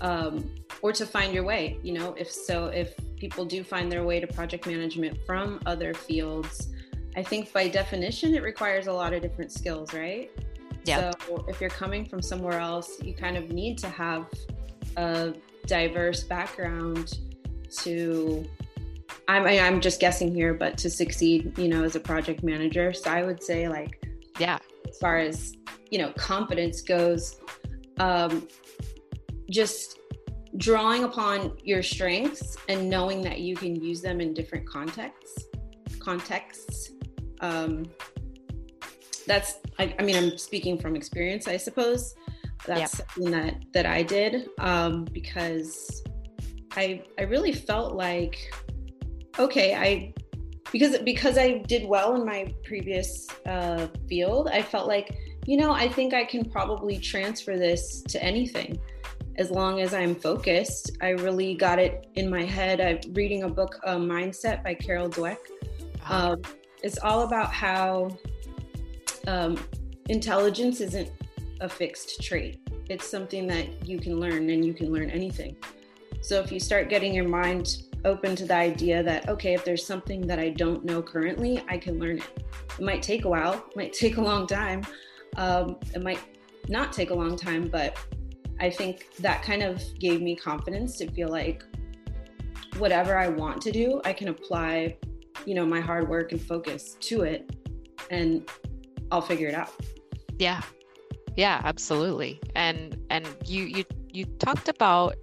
um, 0.00 0.50
or 0.80 0.92
to 0.92 1.04
find 1.04 1.34
your 1.34 1.44
way. 1.44 1.78
You 1.82 1.92
know, 1.92 2.14
if 2.14 2.30
so, 2.30 2.68
if 2.68 2.94
people 3.16 3.44
do 3.44 3.64
find 3.64 3.90
their 3.90 4.04
way 4.04 4.20
to 4.20 4.26
project 4.26 4.66
management 4.66 5.18
from 5.26 5.60
other 5.66 5.94
fields, 5.94 6.68
I 7.16 7.22
think 7.22 7.52
by 7.52 7.68
definition 7.68 8.34
it 8.34 8.42
requires 8.42 8.86
a 8.86 8.92
lot 8.92 9.12
of 9.12 9.22
different 9.22 9.50
skills, 9.50 9.94
right? 9.94 10.30
Yeah. 10.84 11.10
So 11.28 11.44
if 11.48 11.60
you're 11.60 11.70
coming 11.70 12.04
from 12.04 12.22
somewhere 12.22 12.60
else, 12.60 13.02
you 13.02 13.14
kind 13.14 13.36
of 13.36 13.50
need 13.50 13.78
to 13.78 13.88
have 13.88 14.26
a 14.96 15.34
diverse 15.66 16.22
background 16.22 17.18
to 17.78 18.44
I'm 19.28 19.44
I'm 19.46 19.80
just 19.80 19.98
guessing 19.98 20.32
here, 20.32 20.54
but 20.54 20.78
to 20.78 20.90
succeed, 20.90 21.58
you 21.58 21.68
know, 21.68 21.82
as 21.82 21.96
a 21.96 22.00
project 22.00 22.44
manager. 22.44 22.92
So 22.92 23.10
I 23.10 23.24
would 23.24 23.42
say 23.42 23.68
like 23.68 24.06
yeah, 24.38 24.58
as 24.88 24.98
far 24.98 25.16
as, 25.16 25.56
you 25.90 25.98
know, 25.98 26.12
confidence 26.12 26.82
goes, 26.82 27.40
um 27.98 28.46
just 29.50 29.98
drawing 30.56 31.04
upon 31.04 31.56
your 31.62 31.82
strengths 31.82 32.56
and 32.68 32.88
knowing 32.88 33.20
that 33.22 33.40
you 33.40 33.56
can 33.56 33.74
use 33.74 34.00
them 34.00 34.20
in 34.20 34.32
different 34.32 34.66
contexts 34.68 35.44
contexts 35.98 36.92
um, 37.40 37.84
that's 39.26 39.56
I, 39.78 39.94
I, 39.98 40.02
mean 40.02 40.16
i'm 40.16 40.38
speaking 40.38 40.78
from 40.78 40.94
experience 40.94 41.48
i 41.48 41.56
suppose 41.56 42.14
that's 42.64 42.80
yeah. 42.80 42.86
something 42.86 43.30
that 43.32 43.64
that 43.74 43.86
i 43.86 44.02
did 44.02 44.48
um, 44.58 45.04
because 45.12 46.02
i 46.76 47.02
i 47.18 47.22
really 47.22 47.52
felt 47.52 47.94
like 47.94 48.38
okay 49.38 49.74
i 49.74 50.14
because 50.72 50.98
because 50.98 51.36
i 51.38 51.58
did 51.66 51.86
well 51.86 52.14
in 52.14 52.24
my 52.24 52.54
previous 52.64 53.26
uh, 53.46 53.88
field 54.08 54.48
i 54.48 54.62
felt 54.62 54.86
like 54.86 55.16
you 55.46 55.56
know 55.56 55.72
i 55.72 55.88
think 55.88 56.14
i 56.14 56.24
can 56.24 56.44
probably 56.48 56.98
transfer 56.98 57.56
this 57.56 58.02
to 58.02 58.22
anything 58.22 58.78
as 59.38 59.50
long 59.50 59.80
as 59.80 59.94
I'm 59.94 60.14
focused. 60.14 60.92
I 61.00 61.10
really 61.10 61.54
got 61.54 61.78
it 61.78 62.08
in 62.14 62.30
my 62.30 62.44
head. 62.44 62.80
I'm 62.80 63.12
reading 63.12 63.42
a 63.42 63.48
book, 63.48 63.78
uh, 63.84 63.96
Mindset 63.96 64.64
by 64.64 64.74
Carol 64.74 65.08
Dweck. 65.08 65.38
Um, 66.08 66.42
it's 66.82 66.98
all 66.98 67.22
about 67.22 67.52
how 67.52 68.16
um, 69.26 69.58
intelligence 70.08 70.80
isn't 70.80 71.10
a 71.60 71.68
fixed 71.68 72.22
trait. 72.22 72.60
It's 72.88 73.08
something 73.08 73.46
that 73.48 73.86
you 73.86 73.98
can 73.98 74.20
learn 74.20 74.48
and 74.50 74.64
you 74.64 74.72
can 74.72 74.92
learn 74.92 75.10
anything. 75.10 75.56
So 76.20 76.40
if 76.40 76.50
you 76.50 76.60
start 76.60 76.88
getting 76.88 77.14
your 77.14 77.28
mind 77.28 77.82
open 78.04 78.36
to 78.36 78.46
the 78.46 78.54
idea 78.54 79.02
that, 79.02 79.28
okay, 79.28 79.54
if 79.54 79.64
there's 79.64 79.84
something 79.84 80.26
that 80.26 80.38
I 80.38 80.50
don't 80.50 80.84
know 80.84 81.02
currently, 81.02 81.62
I 81.68 81.76
can 81.76 81.98
learn 81.98 82.18
it. 82.18 82.44
It 82.78 82.84
might 82.84 83.02
take 83.02 83.24
a 83.24 83.28
while, 83.28 83.54
it 83.54 83.76
might 83.76 83.92
take 84.04 84.16
a 84.16 84.22
long 84.22 84.46
time. 84.46 84.82
Um, 85.36 85.76
it 85.94 86.02
might 86.02 86.20
not 86.68 86.92
take 86.92 87.10
a 87.10 87.14
long 87.14 87.36
time, 87.36 87.68
but 87.68 87.98
I 88.60 88.70
think 88.70 89.14
that 89.18 89.42
kind 89.42 89.62
of 89.62 89.82
gave 89.98 90.22
me 90.22 90.34
confidence 90.34 90.96
to 90.98 91.10
feel 91.10 91.28
like 91.28 91.62
whatever 92.78 93.16
I 93.16 93.28
want 93.28 93.60
to 93.62 93.72
do, 93.72 94.00
I 94.04 94.12
can 94.12 94.28
apply, 94.28 94.96
you 95.44 95.54
know, 95.54 95.66
my 95.66 95.80
hard 95.80 96.08
work 96.08 96.32
and 96.32 96.40
focus 96.40 96.96
to 97.00 97.22
it 97.22 97.50
and 98.10 98.48
I'll 99.10 99.22
figure 99.22 99.48
it 99.48 99.54
out. 99.54 99.72
Yeah. 100.38 100.62
Yeah, 101.36 101.60
absolutely. 101.64 102.40
And 102.54 102.96
and 103.10 103.28
you 103.44 103.64
you 103.64 103.84
you 104.10 104.24
talked 104.24 104.68
about 104.68 105.16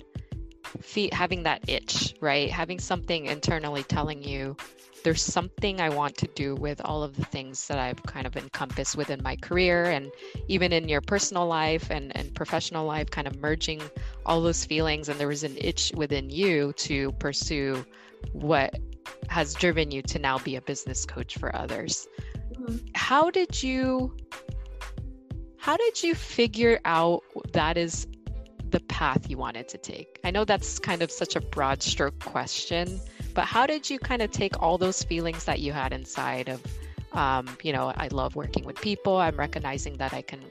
having 1.12 1.44
that 1.44 1.68
itch, 1.68 2.16
right? 2.22 2.50
Having 2.50 2.80
something 2.80 3.26
internally 3.26 3.84
telling 3.84 4.24
you 4.24 4.56
there's 5.04 5.22
something 5.22 5.82
I 5.82 5.90
want 5.90 6.16
to 6.18 6.28
do 6.28 6.56
with 6.56 6.82
all 6.84 7.04
of 7.04 7.16
the 7.16 7.26
things 7.26 7.68
that 7.68 7.78
I've 7.78 8.02
kind 8.04 8.26
of 8.26 8.38
encompassed 8.38 8.96
within 8.96 9.22
my 9.22 9.36
career 9.36 9.86
and 9.86 10.10
even 10.48 10.72
in 10.72 10.88
your 10.88 11.02
personal 11.02 11.46
life 11.46 11.92
and, 11.92 12.16
and 12.16 12.34
professional 12.34 12.86
life, 12.86 13.10
kind 13.10 13.28
of 13.28 13.40
merging 13.40 13.82
all 14.26 14.42
those 14.42 14.64
feelings. 14.64 15.10
And 15.10 15.20
there 15.20 15.28
was 15.28 15.44
an 15.44 15.58
itch 15.58 15.92
within 15.96 16.30
you 16.30 16.74
to 16.78 17.12
pursue 17.14 17.86
what 18.32 18.80
has 19.28 19.54
driven 19.54 19.92
you 19.92 20.02
to 20.04 20.20
now 20.20 20.38
be 20.40 20.56
a 20.56 20.62
business 20.62 21.06
coach 21.06 21.38
for 21.38 21.54
others. 21.56 22.08
Mm-hmm. 22.54 22.78
How 22.96 23.30
did 23.30 23.62
you 23.62 24.16
how 25.58 25.78
did 25.78 26.04
you 26.04 26.14
figure 26.14 26.80
out 26.84 27.24
that 27.54 27.78
is 27.78 28.06
the 28.74 28.80
path 28.82 29.30
you 29.30 29.38
wanted 29.38 29.70
to 29.70 29.78
take? 29.78 30.20
I 30.24 30.32
know 30.32 30.46
that's 30.46 30.80
kind 30.80 31.04
of 31.04 31.12
such 31.12 31.36
a 31.36 31.40
broad 31.40 31.84
stroke 31.84 32.20
question, 32.20 33.00
but 33.36 33.46
how 33.46 33.68
did 33.68 33.88
you 33.90 34.00
kind 34.00 34.22
of 34.24 34.32
take 34.32 34.62
all 34.62 34.80
those 34.80 35.04
feelings 35.04 35.46
that 35.46 35.60
you 35.60 35.72
had 35.72 35.94
inside 35.94 36.50
of, 36.50 36.62
um, 37.14 37.56
you 37.62 37.72
know, 37.72 37.94
I 37.96 38.08
love 38.08 38.36
working 38.36 38.66
with 38.66 38.82
people. 38.82 39.18
I'm 39.18 39.38
recognizing 39.38 39.98
that 39.98 40.12
I 40.12 40.24
can 40.24 40.42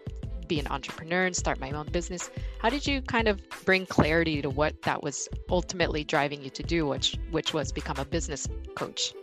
be 0.47 0.61
an 0.61 0.69
entrepreneur 0.69 1.27
and 1.27 1.35
start 1.35 1.59
my 1.59 1.73
own 1.73 1.87
business. 1.87 2.31
How 2.61 2.69
did 2.69 2.87
you 2.87 3.03
kind 3.03 3.27
of 3.27 3.41
bring 3.65 3.87
clarity 3.87 4.41
to 4.41 4.51
what 4.51 4.81
that 4.83 5.03
was 5.03 5.29
ultimately 5.51 6.05
driving 6.05 6.43
you 6.43 6.51
to 6.51 6.63
do, 6.63 6.87
which 6.87 7.19
which 7.33 7.53
was 7.53 7.73
become 7.73 7.97
a 7.99 8.05
business 8.05 8.47
coach? 8.77 9.15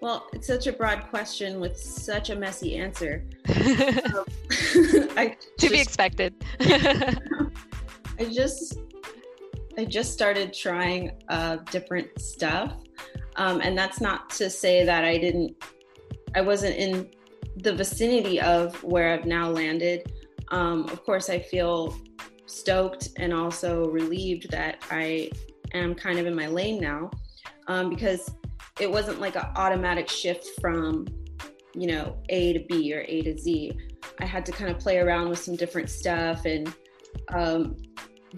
Well, 0.00 0.26
it's 0.34 0.46
such 0.46 0.66
a 0.66 0.72
broad 0.72 1.08
question 1.08 1.60
with 1.60 1.78
such 1.78 2.28
a 2.30 2.36
messy 2.36 2.76
answer. 2.76 3.24
um, 3.48 3.54
I 5.16 5.36
to 5.38 5.68
just, 5.68 5.72
be 5.72 5.80
expected. 5.80 6.34
I 8.18 8.24
just 8.24 8.78
I 9.78 9.84
just 9.84 10.12
started 10.12 10.54
trying 10.54 11.12
uh, 11.28 11.56
different 11.70 12.20
stuff, 12.20 12.74
um, 13.36 13.60
and 13.60 13.76
that's 13.76 14.00
not 14.00 14.30
to 14.30 14.48
say 14.48 14.84
that 14.84 15.04
I 15.04 15.18
didn't. 15.18 15.62
I 16.34 16.40
wasn't 16.40 16.76
in 16.76 17.10
the 17.56 17.74
vicinity 17.74 18.40
of 18.40 18.82
where 18.82 19.12
I've 19.12 19.26
now 19.26 19.50
landed. 19.50 20.12
Um, 20.48 20.84
of 20.88 21.04
course, 21.04 21.28
I 21.28 21.40
feel 21.40 21.96
stoked 22.46 23.10
and 23.16 23.34
also 23.34 23.86
relieved 23.88 24.50
that 24.50 24.82
I 24.90 25.30
am 25.74 25.94
kind 25.94 26.18
of 26.18 26.26
in 26.26 26.34
my 26.34 26.46
lane 26.46 26.80
now, 26.80 27.10
um, 27.66 27.90
because 27.90 28.30
it 28.80 28.90
wasn't 28.90 29.20
like 29.20 29.36
an 29.36 29.46
automatic 29.56 30.08
shift 30.08 30.60
from 30.60 31.06
you 31.74 31.86
know 31.86 32.16
a 32.30 32.54
to 32.54 32.60
b 32.68 32.94
or 32.94 33.04
a 33.06 33.20
to 33.22 33.38
z 33.38 33.76
i 34.20 34.24
had 34.24 34.46
to 34.46 34.52
kind 34.52 34.70
of 34.70 34.78
play 34.78 34.98
around 34.98 35.28
with 35.28 35.38
some 35.38 35.54
different 35.54 35.90
stuff 35.90 36.46
and 36.46 36.74
um, 37.34 37.76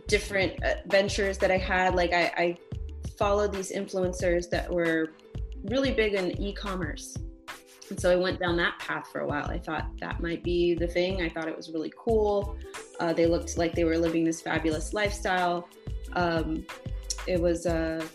different 0.07 0.63
uh, 0.65 0.75
ventures 0.87 1.39
that 1.39 1.51
i 1.51 1.59
had. 1.59 1.95
Like 1.95 2.13
I, 2.13 2.33
I 2.37 2.57
followed 3.17 3.53
these 3.53 3.73
influencers 3.73 4.49
that 4.51 4.71
were 4.71 5.13
really 5.65 5.93
big 5.93 6.15
in 6.15 6.41
e-commerce. 6.41 7.17
And 7.91 7.99
so 7.99 8.11
i 8.11 8.17
went 8.17 8.39
down 8.39 8.57
that 8.59 8.79
path 8.79 9.09
for 9.11 9.21
a 9.21 9.27
while. 9.27 9.47
I 9.47 9.59
thought 9.59 9.89
that 10.01 10.21
might 10.21 10.45
be 10.45 10.75
the 10.75 10.87
thing. 10.87 11.23
I 11.23 11.29
thought 11.29 11.49
it 11.49 11.57
was 11.57 11.71
really 11.71 11.93
cool. 11.97 12.57
Uh, 13.01 13.13
they 13.13 13.27
looked 13.27 13.57
like 13.57 13.75
they 13.75 13.85
were 13.85 13.99
living 13.99 14.25
this 14.25 14.41
fabulous 14.41 14.93
lifestyle. 14.93 15.69
Um, 16.15 16.67
it 17.27 17.41
was 17.41 17.67
a, 17.67 18.07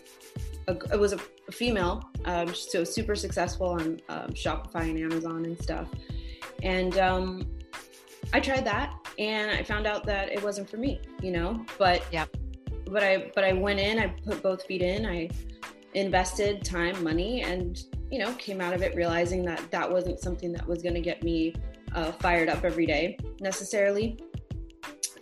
a, 0.68 0.72
it 0.92 0.98
was 0.98 1.12
a 1.12 1.18
female, 1.50 2.02
um, 2.24 2.54
so 2.54 2.84
super 2.84 3.14
successful 3.14 3.68
on 3.68 4.00
um, 4.08 4.30
Shopify 4.30 4.90
and 4.90 4.98
Amazon 4.98 5.44
and 5.44 5.60
stuff. 5.60 5.88
And 6.62 6.98
um, 6.98 7.46
I 8.32 8.40
tried 8.40 8.64
that, 8.64 8.93
and 9.18 9.50
I 9.50 9.62
found 9.62 9.86
out 9.86 10.04
that 10.06 10.30
it 10.32 10.42
wasn't 10.42 10.68
for 10.68 10.76
me, 10.76 11.00
you 11.20 11.30
know. 11.30 11.64
But 11.78 12.04
yeah, 12.12 12.26
but 12.86 13.02
I 13.02 13.30
but 13.34 13.44
I 13.44 13.52
went 13.52 13.80
in, 13.80 13.98
I 13.98 14.08
put 14.08 14.42
both 14.42 14.64
feet 14.64 14.82
in, 14.82 15.06
I 15.06 15.30
invested 15.94 16.64
time, 16.64 17.02
money, 17.02 17.42
and 17.42 17.82
you 18.10 18.18
know 18.18 18.32
came 18.34 18.60
out 18.60 18.74
of 18.74 18.82
it 18.82 18.94
realizing 18.94 19.44
that 19.44 19.70
that 19.70 19.90
wasn't 19.90 20.20
something 20.20 20.52
that 20.52 20.66
was 20.66 20.82
going 20.82 20.94
to 20.94 21.00
get 21.00 21.22
me 21.22 21.54
uh, 21.94 22.12
fired 22.12 22.48
up 22.48 22.64
every 22.64 22.86
day 22.86 23.18
necessarily. 23.40 24.18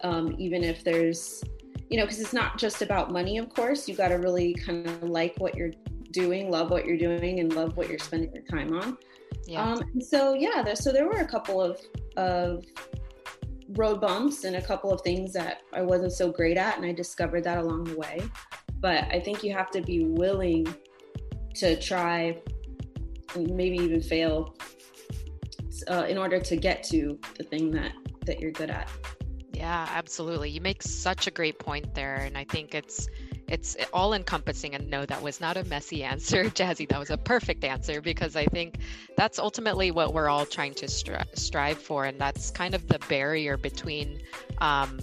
Um, 0.02 0.34
even 0.38 0.64
if 0.64 0.82
there's 0.82 1.44
you 1.88 1.96
know 1.98 2.04
because 2.04 2.20
it's 2.20 2.32
not 2.32 2.58
just 2.58 2.82
about 2.82 3.12
money 3.12 3.38
of 3.38 3.48
course 3.50 3.86
you 3.86 3.94
got 3.94 4.08
to 4.08 4.16
really 4.16 4.54
kind 4.54 4.86
of 4.86 5.02
like 5.04 5.36
what 5.38 5.54
you're 5.54 5.70
doing, 6.10 6.50
love 6.50 6.70
what 6.70 6.84
you're 6.86 6.98
doing, 6.98 7.40
and 7.40 7.54
love 7.54 7.76
what 7.76 7.88
you're 7.88 7.98
spending 7.98 8.32
your 8.34 8.44
time 8.44 8.72
on. 8.74 8.98
Yeah. 9.46 9.62
Um, 9.62 10.00
so 10.00 10.34
yeah, 10.34 10.62
there, 10.62 10.76
so 10.76 10.92
there 10.92 11.06
were 11.06 11.20
a 11.20 11.26
couple 11.26 11.60
of 11.60 11.80
of 12.16 12.64
road 13.72 14.00
bumps 14.00 14.44
and 14.44 14.56
a 14.56 14.62
couple 14.62 14.92
of 14.92 15.00
things 15.02 15.32
that 15.32 15.62
I 15.72 15.82
wasn't 15.82 16.12
so 16.12 16.30
great 16.30 16.56
at, 16.56 16.76
and 16.76 16.84
I 16.84 16.92
discovered 16.92 17.44
that 17.44 17.58
along 17.58 17.84
the 17.84 17.96
way. 17.96 18.22
But 18.80 19.04
I 19.04 19.20
think 19.20 19.44
you 19.44 19.52
have 19.52 19.70
to 19.72 19.80
be 19.80 20.04
willing 20.04 20.74
to 21.54 21.80
try, 21.80 22.40
and 23.34 23.54
maybe 23.54 23.76
even 23.76 24.00
fail, 24.00 24.56
uh, 25.88 26.06
in 26.08 26.18
order 26.18 26.38
to 26.40 26.56
get 26.56 26.82
to 26.84 27.18
the 27.36 27.44
thing 27.44 27.70
that 27.72 27.92
that 28.26 28.40
you're 28.40 28.52
good 28.52 28.70
at. 28.70 28.88
Yeah, 29.62 29.86
absolutely. 29.94 30.50
You 30.50 30.60
make 30.60 30.82
such 30.82 31.28
a 31.28 31.30
great 31.30 31.56
point 31.56 31.94
there, 31.94 32.16
and 32.16 32.36
I 32.36 32.42
think 32.42 32.74
it's 32.74 33.08
it's 33.46 33.76
all 33.92 34.12
encompassing 34.12 34.74
and 34.74 34.90
no 34.90 35.06
that 35.06 35.22
was 35.22 35.40
not 35.40 35.56
a 35.56 35.62
messy 35.66 36.02
answer 36.12 36.50
jazzie. 36.50 36.86
That 36.86 36.98
was 36.98 37.10
a 37.10 37.16
perfect 37.16 37.62
answer 37.62 38.00
because 38.00 38.34
i 38.34 38.44
think 38.46 38.78
that's 39.16 39.38
ultimately 39.38 39.92
what 39.92 40.14
we're 40.14 40.28
all 40.28 40.46
trying 40.46 40.74
to 40.74 40.86
stri- 40.86 41.38
strive 41.38 41.78
for 41.78 42.06
and 42.06 42.20
that's 42.20 42.50
kind 42.50 42.74
of 42.74 42.88
the 42.88 42.98
barrier 43.08 43.56
between 43.56 44.20
um, 44.58 44.98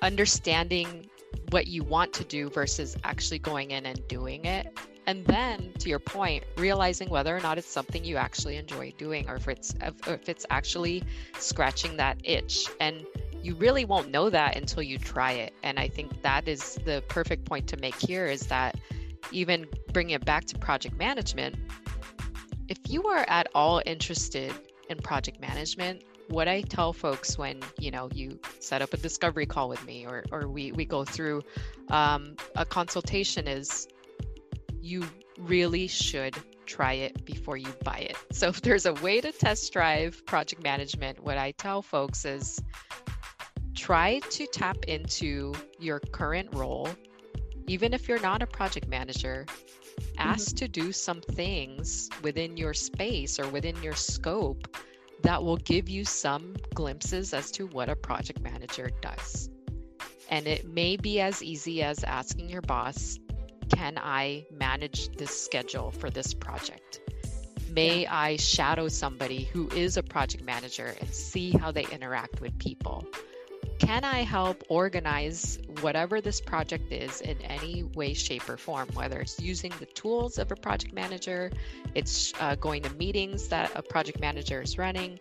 understanding 0.00 1.10
what 1.50 1.66
you 1.66 1.82
want 1.82 2.12
to 2.12 2.24
do 2.24 2.50
versus 2.50 2.96
actually 3.02 3.40
going 3.40 3.72
in 3.72 3.84
and 3.84 4.06
doing 4.06 4.44
it. 4.44 4.78
And 5.06 5.24
then 5.26 5.72
to 5.80 5.88
your 5.88 5.98
point 5.98 6.44
realizing 6.56 7.10
whether 7.10 7.36
or 7.36 7.40
not 7.40 7.58
it's 7.58 7.66
something 7.66 8.04
you 8.04 8.16
actually 8.16 8.56
enjoy 8.58 8.92
doing 8.96 9.28
or 9.28 9.36
if 9.36 9.48
it's 9.48 9.74
if 10.06 10.28
it's 10.28 10.46
actually 10.50 11.02
scratching 11.38 11.96
that 11.96 12.18
itch. 12.22 12.68
And 12.78 13.04
you 13.42 13.54
really 13.54 13.84
won't 13.84 14.10
know 14.10 14.30
that 14.30 14.56
until 14.56 14.82
you 14.82 14.98
try 14.98 15.32
it. 15.32 15.54
And 15.62 15.78
I 15.78 15.88
think 15.88 16.22
that 16.22 16.46
is 16.46 16.78
the 16.84 17.02
perfect 17.08 17.44
point 17.44 17.66
to 17.68 17.76
make 17.78 17.94
here 17.94 18.26
is 18.26 18.46
that 18.46 18.76
even 19.32 19.66
bringing 19.92 20.14
it 20.14 20.24
back 20.24 20.44
to 20.46 20.58
project 20.58 20.96
management, 20.96 21.56
if 22.68 22.78
you 22.88 23.06
are 23.06 23.24
at 23.28 23.48
all 23.54 23.82
interested 23.86 24.52
in 24.88 24.98
project 24.98 25.40
management, 25.40 26.02
what 26.28 26.46
I 26.46 26.60
tell 26.62 26.92
folks 26.92 27.36
when 27.36 27.60
you 27.78 27.90
know 27.90 28.08
you 28.12 28.38
set 28.60 28.82
up 28.82 28.94
a 28.94 28.96
discovery 28.96 29.46
call 29.46 29.68
with 29.68 29.84
me 29.84 30.06
or 30.06 30.24
or 30.30 30.48
we 30.48 30.70
we 30.70 30.84
go 30.84 31.04
through 31.04 31.42
um, 31.88 32.36
a 32.54 32.64
consultation 32.64 33.48
is 33.48 33.88
you 34.80 35.04
really 35.38 35.88
should 35.88 36.36
try 36.66 36.92
it 36.92 37.24
before 37.24 37.56
you 37.56 37.68
buy 37.84 37.98
it. 37.98 38.16
So 38.32 38.48
if 38.48 38.60
there's 38.62 38.86
a 38.86 38.94
way 38.94 39.20
to 39.20 39.32
test 39.32 39.72
drive 39.72 40.24
project 40.24 40.62
management, 40.62 41.22
what 41.24 41.36
I 41.36 41.50
tell 41.52 41.82
folks 41.82 42.24
is 42.24 42.60
try 43.80 44.18
to 44.28 44.46
tap 44.46 44.84
into 44.84 45.54
your 45.78 46.00
current 46.12 46.48
role, 46.52 46.86
even 47.66 47.94
if 47.94 48.08
you're 48.08 48.20
not 48.20 48.42
a 48.42 48.46
project 48.46 48.86
manager. 48.88 49.46
Ask 50.18 50.48
mm-hmm. 50.48 50.56
to 50.56 50.68
do 50.68 50.92
some 50.92 51.22
things 51.22 52.10
within 52.22 52.58
your 52.58 52.74
space 52.74 53.40
or 53.40 53.48
within 53.48 53.82
your 53.82 53.94
scope 53.94 54.76
that 55.22 55.42
will 55.42 55.56
give 55.56 55.88
you 55.88 56.04
some 56.04 56.56
glimpses 56.74 57.32
as 57.32 57.50
to 57.52 57.66
what 57.68 57.88
a 57.88 57.96
project 57.96 58.40
manager 58.42 58.90
does. 59.00 59.48
And 60.28 60.46
it 60.46 60.68
may 60.68 60.96
be 60.96 61.20
as 61.20 61.42
easy 61.42 61.82
as 61.82 62.04
asking 62.04 62.50
your 62.50 62.62
boss, 62.62 63.18
Can 63.74 63.98
I 63.98 64.44
manage 64.50 65.08
this 65.16 65.30
schedule 65.30 65.90
for 65.90 66.10
this 66.10 66.34
project? 66.34 67.00
May 67.70 68.02
yeah. 68.02 68.14
I 68.14 68.36
shadow 68.36 68.88
somebody 68.88 69.44
who 69.44 69.68
is 69.70 69.96
a 69.96 70.02
project 70.02 70.44
manager 70.44 70.94
and 71.00 71.08
see 71.14 71.52
how 71.52 71.70
they 71.72 71.86
interact 71.86 72.40
with 72.40 72.58
people? 72.58 73.06
Can 73.80 74.04
I 74.04 74.22
help 74.22 74.62
organize 74.68 75.58
whatever 75.80 76.20
this 76.20 76.40
project 76.40 76.92
is 76.92 77.22
in 77.22 77.40
any 77.40 77.82
way, 77.82 78.12
shape, 78.12 78.48
or 78.48 78.58
form? 78.58 78.88
Whether 78.92 79.20
it's 79.20 79.40
using 79.40 79.72
the 79.80 79.86
tools 79.86 80.38
of 80.38 80.52
a 80.52 80.56
project 80.56 80.92
manager, 80.92 81.50
it's 81.94 82.34
uh, 82.40 82.56
going 82.56 82.82
to 82.82 82.94
meetings 82.94 83.48
that 83.48 83.72
a 83.74 83.82
project 83.82 84.20
manager 84.20 84.60
is 84.60 84.76
running, 84.76 85.18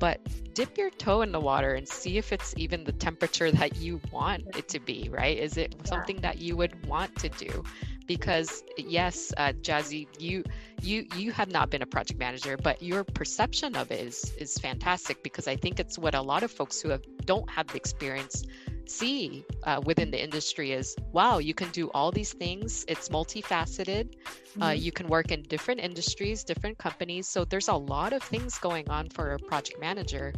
but 0.00 0.20
dip 0.54 0.76
your 0.76 0.90
toe 0.90 1.22
in 1.22 1.30
the 1.30 1.40
water 1.40 1.74
and 1.74 1.88
see 1.88 2.18
if 2.18 2.32
it's 2.32 2.52
even 2.56 2.82
the 2.82 2.92
temperature 2.92 3.52
that 3.52 3.76
you 3.76 4.00
want 4.10 4.44
it 4.56 4.68
to 4.70 4.80
be, 4.80 5.08
right? 5.10 5.38
Is 5.38 5.56
it 5.56 5.76
something 5.84 6.16
that 6.20 6.38
you 6.38 6.56
would 6.56 6.86
want 6.86 7.14
to 7.20 7.28
do? 7.28 7.62
Because 8.10 8.64
yes, 8.76 9.32
uh, 9.36 9.52
Jazzie, 9.62 10.08
you 10.18 10.42
you 10.82 11.06
you 11.14 11.30
have 11.30 11.48
not 11.48 11.70
been 11.70 11.82
a 11.82 11.86
project 11.86 12.18
manager, 12.18 12.56
but 12.56 12.82
your 12.82 13.04
perception 13.04 13.76
of 13.76 13.92
it 13.92 14.00
is 14.00 14.34
is 14.36 14.58
fantastic 14.58 15.22
because 15.22 15.46
I 15.46 15.54
think 15.54 15.78
it's 15.78 15.96
what 15.96 16.16
a 16.16 16.20
lot 16.20 16.42
of 16.42 16.50
folks 16.50 16.80
who 16.80 16.88
have 16.88 17.04
don't 17.24 17.48
have 17.48 17.68
the 17.68 17.76
experience 17.76 18.44
see 18.86 19.44
uh, 19.62 19.80
within 19.84 20.10
the 20.10 20.20
industry 20.20 20.72
is 20.72 20.96
wow 21.12 21.38
you 21.38 21.54
can 21.54 21.70
do 21.70 21.88
all 21.94 22.10
these 22.10 22.32
things. 22.32 22.84
It's 22.88 23.08
multifaceted. 23.10 24.04
Uh, 24.04 24.18
mm-hmm. 24.18 24.62
uh, 24.62 24.70
you 24.86 24.90
can 24.90 25.06
work 25.06 25.30
in 25.30 25.42
different 25.42 25.80
industries 25.80 26.42
different 26.42 26.78
companies. 26.78 27.28
So 27.28 27.44
there's 27.44 27.68
a 27.68 27.78
lot 27.94 28.12
of 28.12 28.24
things 28.24 28.58
going 28.58 28.90
on 28.90 29.08
for 29.08 29.34
a 29.34 29.38
project 29.38 29.78
manager. 29.80 30.34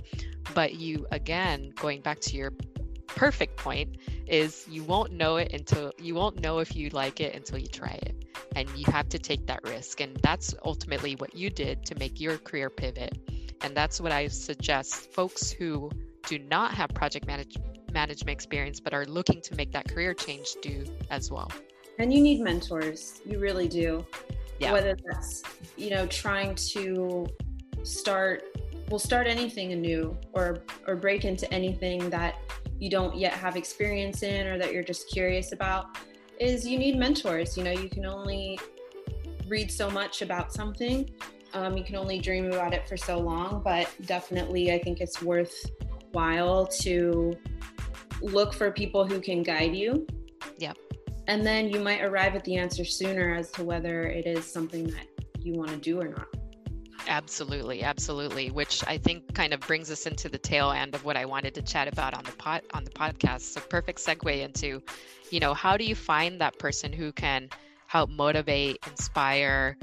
But 0.54 0.74
you 0.74 1.06
again 1.10 1.72
going 1.76 2.02
back 2.02 2.20
to 2.28 2.36
your 2.36 2.52
perfect 3.14 3.56
point 3.56 3.96
is 4.26 4.66
you 4.70 4.82
won't 4.84 5.12
know 5.12 5.36
it 5.36 5.52
until 5.52 5.92
you 5.98 6.14
won't 6.14 6.40
know 6.40 6.58
if 6.58 6.74
you 6.74 6.88
like 6.90 7.20
it 7.20 7.34
until 7.34 7.58
you 7.58 7.66
try 7.66 7.98
it. 8.02 8.24
And 8.54 8.68
you 8.76 8.84
have 8.92 9.08
to 9.10 9.18
take 9.18 9.46
that 9.46 9.62
risk. 9.64 10.00
And 10.00 10.16
that's 10.16 10.54
ultimately 10.64 11.14
what 11.16 11.34
you 11.34 11.50
did 11.50 11.84
to 11.86 11.94
make 11.94 12.20
your 12.20 12.38
career 12.38 12.68
pivot. 12.70 13.18
And 13.62 13.76
that's 13.76 14.00
what 14.00 14.12
I 14.12 14.28
suggest 14.28 15.12
folks 15.12 15.50
who 15.50 15.90
do 16.26 16.38
not 16.38 16.74
have 16.74 16.90
project 16.90 17.26
manage- 17.26 17.56
management 17.92 18.30
experience 18.30 18.80
but 18.80 18.92
are 18.94 19.06
looking 19.06 19.40
to 19.42 19.54
make 19.54 19.72
that 19.72 19.88
career 19.88 20.14
change 20.14 20.54
do 20.62 20.84
as 21.10 21.30
well. 21.30 21.50
And 21.98 22.12
you 22.12 22.20
need 22.20 22.40
mentors. 22.40 23.20
You 23.24 23.38
really 23.38 23.68
do. 23.68 24.06
Yeah. 24.58 24.72
Whether 24.72 24.96
that's, 25.06 25.42
you 25.76 25.90
know, 25.90 26.06
trying 26.06 26.54
to 26.72 27.26
start 27.82 28.44
we'll 28.92 28.98
start 28.98 29.26
anything 29.26 29.72
anew 29.72 30.16
or 30.34 30.62
or 30.86 30.94
break 30.94 31.24
into 31.24 31.52
anything 31.52 32.10
that 32.10 32.34
you 32.82 32.90
don't 32.90 33.14
yet 33.16 33.32
have 33.32 33.54
experience 33.54 34.24
in 34.24 34.44
or 34.48 34.58
that 34.58 34.72
you're 34.72 34.82
just 34.82 35.08
curious 35.08 35.52
about 35.52 35.96
is 36.40 36.66
you 36.66 36.76
need 36.76 36.96
mentors. 36.96 37.56
You 37.56 37.62
know 37.62 37.70
you 37.70 37.88
can 37.88 38.04
only 38.04 38.58
read 39.46 39.70
so 39.70 39.88
much 39.88 40.20
about 40.20 40.52
something. 40.52 41.08
Um, 41.54 41.76
you 41.76 41.84
can 41.84 41.94
only 41.94 42.18
dream 42.18 42.46
about 42.46 42.74
it 42.74 42.88
for 42.88 42.96
so 42.96 43.18
long 43.18 43.62
but 43.62 43.86
definitely 44.06 44.72
i 44.72 44.78
think 44.78 45.02
it's 45.02 45.20
worthwhile 45.20 46.66
to 46.80 47.36
look 48.22 48.54
for 48.54 48.70
people 48.70 49.06
who 49.06 49.20
can 49.20 49.42
guide 49.42 49.76
you. 49.76 50.06
Yep. 50.58 50.78
And 51.28 51.44
then 51.44 51.68
you 51.68 51.78
might 51.78 52.02
arrive 52.02 52.34
at 52.34 52.42
the 52.44 52.56
answer 52.56 52.84
sooner 52.84 53.34
as 53.34 53.50
to 53.52 53.64
whether 53.64 54.04
it 54.04 54.26
is 54.26 54.44
something 54.44 54.86
that 54.86 55.06
you 55.40 55.52
want 55.54 55.70
to 55.70 55.76
do 55.76 56.00
or 56.00 56.08
not 56.08 56.28
Absolutely, 57.12 57.82
absolutely. 57.82 58.50
Which 58.50 58.82
I 58.86 58.96
think 58.96 59.34
kind 59.34 59.52
of 59.52 59.60
brings 59.60 59.90
us 59.90 60.06
into 60.06 60.30
the 60.30 60.38
tail 60.38 60.70
end 60.70 60.94
of 60.94 61.04
what 61.04 61.14
I 61.14 61.26
wanted 61.26 61.54
to 61.56 61.62
chat 61.62 61.86
about 61.86 62.14
on 62.14 62.24
the 62.24 62.32
pot 62.32 62.64
on 62.72 62.84
the 62.84 62.90
podcast. 62.90 63.42
So 63.42 63.60
perfect 63.60 63.98
segue 63.98 64.40
into, 64.40 64.82
you 65.30 65.38
know, 65.38 65.52
how 65.52 65.76
do 65.76 65.84
you 65.84 65.94
find 65.94 66.40
that 66.40 66.58
person 66.58 66.90
who 66.90 67.12
can 67.12 67.50
help 67.86 68.08
motivate, 68.08 68.78
inspire, 68.86 69.76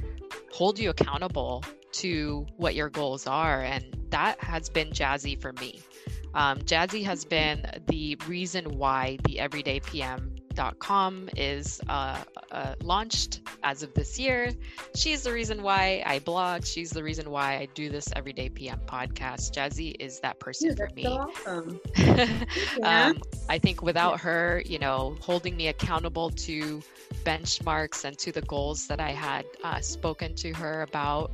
hold 0.52 0.80
you 0.80 0.90
accountable 0.90 1.64
to 1.92 2.48
what 2.58 2.74
your 2.74 2.90
goals 2.90 3.28
are? 3.28 3.62
And 3.62 3.86
that 4.10 4.44
has 4.44 4.68
been 4.68 4.92
Jazzie 4.92 5.36
for 5.36 5.54
me. 5.54 5.82
Um, 6.34 6.58
Jazzie 6.66 7.04
has 7.04 7.26
been 7.26 7.64
the 7.86 8.18
reason 8.28 8.80
why 8.80 9.20
the 9.24 9.40
Everyday 9.40 9.82
PM 9.82 10.34
com 10.80 11.30
is 11.38 11.82
uh, 11.88 12.22
uh, 12.52 12.76
launched 12.82 13.42
as 13.64 13.84
of 13.84 13.94
this 13.94 14.20
year. 14.20 14.52
She's 14.96 15.24
the 15.24 15.32
reason 15.32 15.64
why 15.64 16.04
I 16.06 16.20
blog. 16.20 16.66
She's 16.66 16.90
the 16.90 17.04
reason 17.04 17.30
why 17.30 17.58
I 17.58 17.68
do 17.74 17.90
this 17.90 18.10
Everyday 18.16 18.50
PM 18.50 18.80
podcast. 18.86 19.52
Jazzie 19.52 19.96
is 20.00 20.20
that 20.20 20.40
person 20.40 20.76
for 20.76 20.90
me. 20.96 21.04
So 21.04 21.12
awesome. 21.48 21.80
yeah. 21.98 23.08
um, 23.08 23.22
I 23.48 23.58
think 23.58 23.82
without 23.82 24.20
her, 24.20 24.62
you 24.66 24.80
know, 24.80 25.16
holding 25.22 25.56
me 25.56 25.68
accountable 25.70 26.30
to 26.32 26.82
benchmarks 27.24 28.04
and 28.04 28.18
to 28.20 28.32
the 28.32 28.42
goals 28.42 28.88
that 28.88 29.00
I 29.00 29.12
had 29.12 29.46
uh, 29.64 29.80
spoken 29.80 30.36
to 30.36 30.52
her 30.54 30.82
about, 30.82 31.32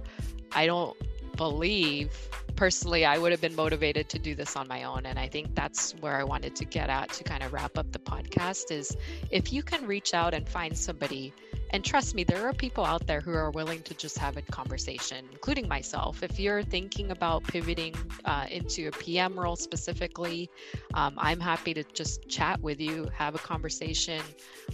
I 0.51 0.65
don't 0.65 0.95
believe 1.35 2.11
personally 2.55 3.05
I 3.05 3.17
would 3.17 3.31
have 3.31 3.41
been 3.41 3.55
motivated 3.55 4.09
to 4.09 4.19
do 4.19 4.35
this 4.35 4.55
on 4.55 4.67
my 4.67 4.83
own. 4.83 5.05
And 5.05 5.19
I 5.19 5.27
think 5.27 5.55
that's 5.55 5.93
where 6.01 6.15
I 6.15 6.23
wanted 6.23 6.55
to 6.57 6.65
get 6.65 6.89
at 6.89 7.11
to 7.13 7.23
kind 7.23 7.43
of 7.43 7.53
wrap 7.53 7.77
up 7.77 7.91
the 7.91 7.99
podcast 7.99 8.71
is 8.71 8.95
if 9.31 9.51
you 9.51 9.63
can 9.63 9.85
reach 9.85 10.13
out 10.13 10.33
and 10.33 10.47
find 10.47 10.77
somebody 10.77 11.33
and 11.71 11.83
trust 11.83 12.15
me, 12.15 12.23
there 12.23 12.47
are 12.47 12.53
people 12.53 12.85
out 12.85 13.05
there 13.07 13.21
who 13.21 13.33
are 13.33 13.51
willing 13.51 13.81
to 13.83 13.93
just 13.93 14.17
have 14.17 14.37
a 14.37 14.41
conversation, 14.41 15.25
including 15.31 15.67
myself. 15.67 16.23
If 16.23 16.39
you're 16.39 16.63
thinking 16.63 17.11
about 17.11 17.43
pivoting 17.43 17.95
uh, 18.23 18.45
into 18.49 18.87
a 18.87 18.91
PM 18.91 19.37
role 19.39 19.55
specifically, 19.55 20.49
um, 20.93 21.15
I'm 21.17 21.39
happy 21.39 21.73
to 21.73 21.83
just 21.83 22.27
chat 22.29 22.61
with 22.61 22.79
you, 22.79 23.09
have 23.13 23.35
a 23.35 23.39
conversation. 23.39 24.21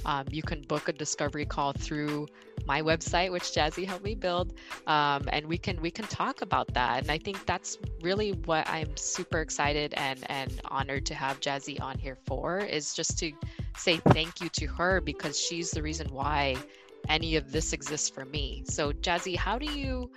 Um, 0.05 0.25
you 0.29 0.43
can 0.43 0.61
book 0.61 0.89
a 0.89 0.93
discovery 0.93 1.45
call 1.45 1.73
through 1.73 2.27
my 2.65 2.81
website, 2.81 3.31
which 3.31 3.53
Jazzie 3.53 3.85
helped 3.85 4.03
me 4.03 4.15
build, 4.15 4.53
um, 4.85 5.27
and 5.31 5.45
we 5.47 5.57
can 5.57 5.81
we 5.81 5.89
can 5.89 6.05
talk 6.05 6.41
about 6.41 6.71
that. 6.73 7.01
And 7.01 7.11
I 7.11 7.17
think 7.17 7.45
that's 7.45 7.77
really 8.01 8.31
what 8.45 8.69
I'm 8.69 8.95
super 8.97 9.39
excited 9.39 9.93
and 9.95 10.23
and 10.29 10.61
honored 10.65 11.05
to 11.07 11.15
have 11.15 11.39
Jazzie 11.39 11.79
on 11.79 11.97
here 11.97 12.17
for 12.25 12.59
is 12.59 12.93
just 12.93 13.17
to 13.19 13.31
say 13.77 13.97
thank 14.09 14.41
you 14.41 14.49
to 14.49 14.67
her 14.67 15.01
because 15.01 15.39
she's 15.39 15.71
the 15.71 15.81
reason 15.81 16.07
why 16.11 16.55
any 17.09 17.35
of 17.35 17.51
this 17.51 17.73
exists 17.73 18.09
for 18.09 18.25
me. 18.25 18.63
So, 18.65 18.91
Jazzie, 18.93 19.35
how 19.35 19.57
do 19.57 19.65
you? 19.65 20.11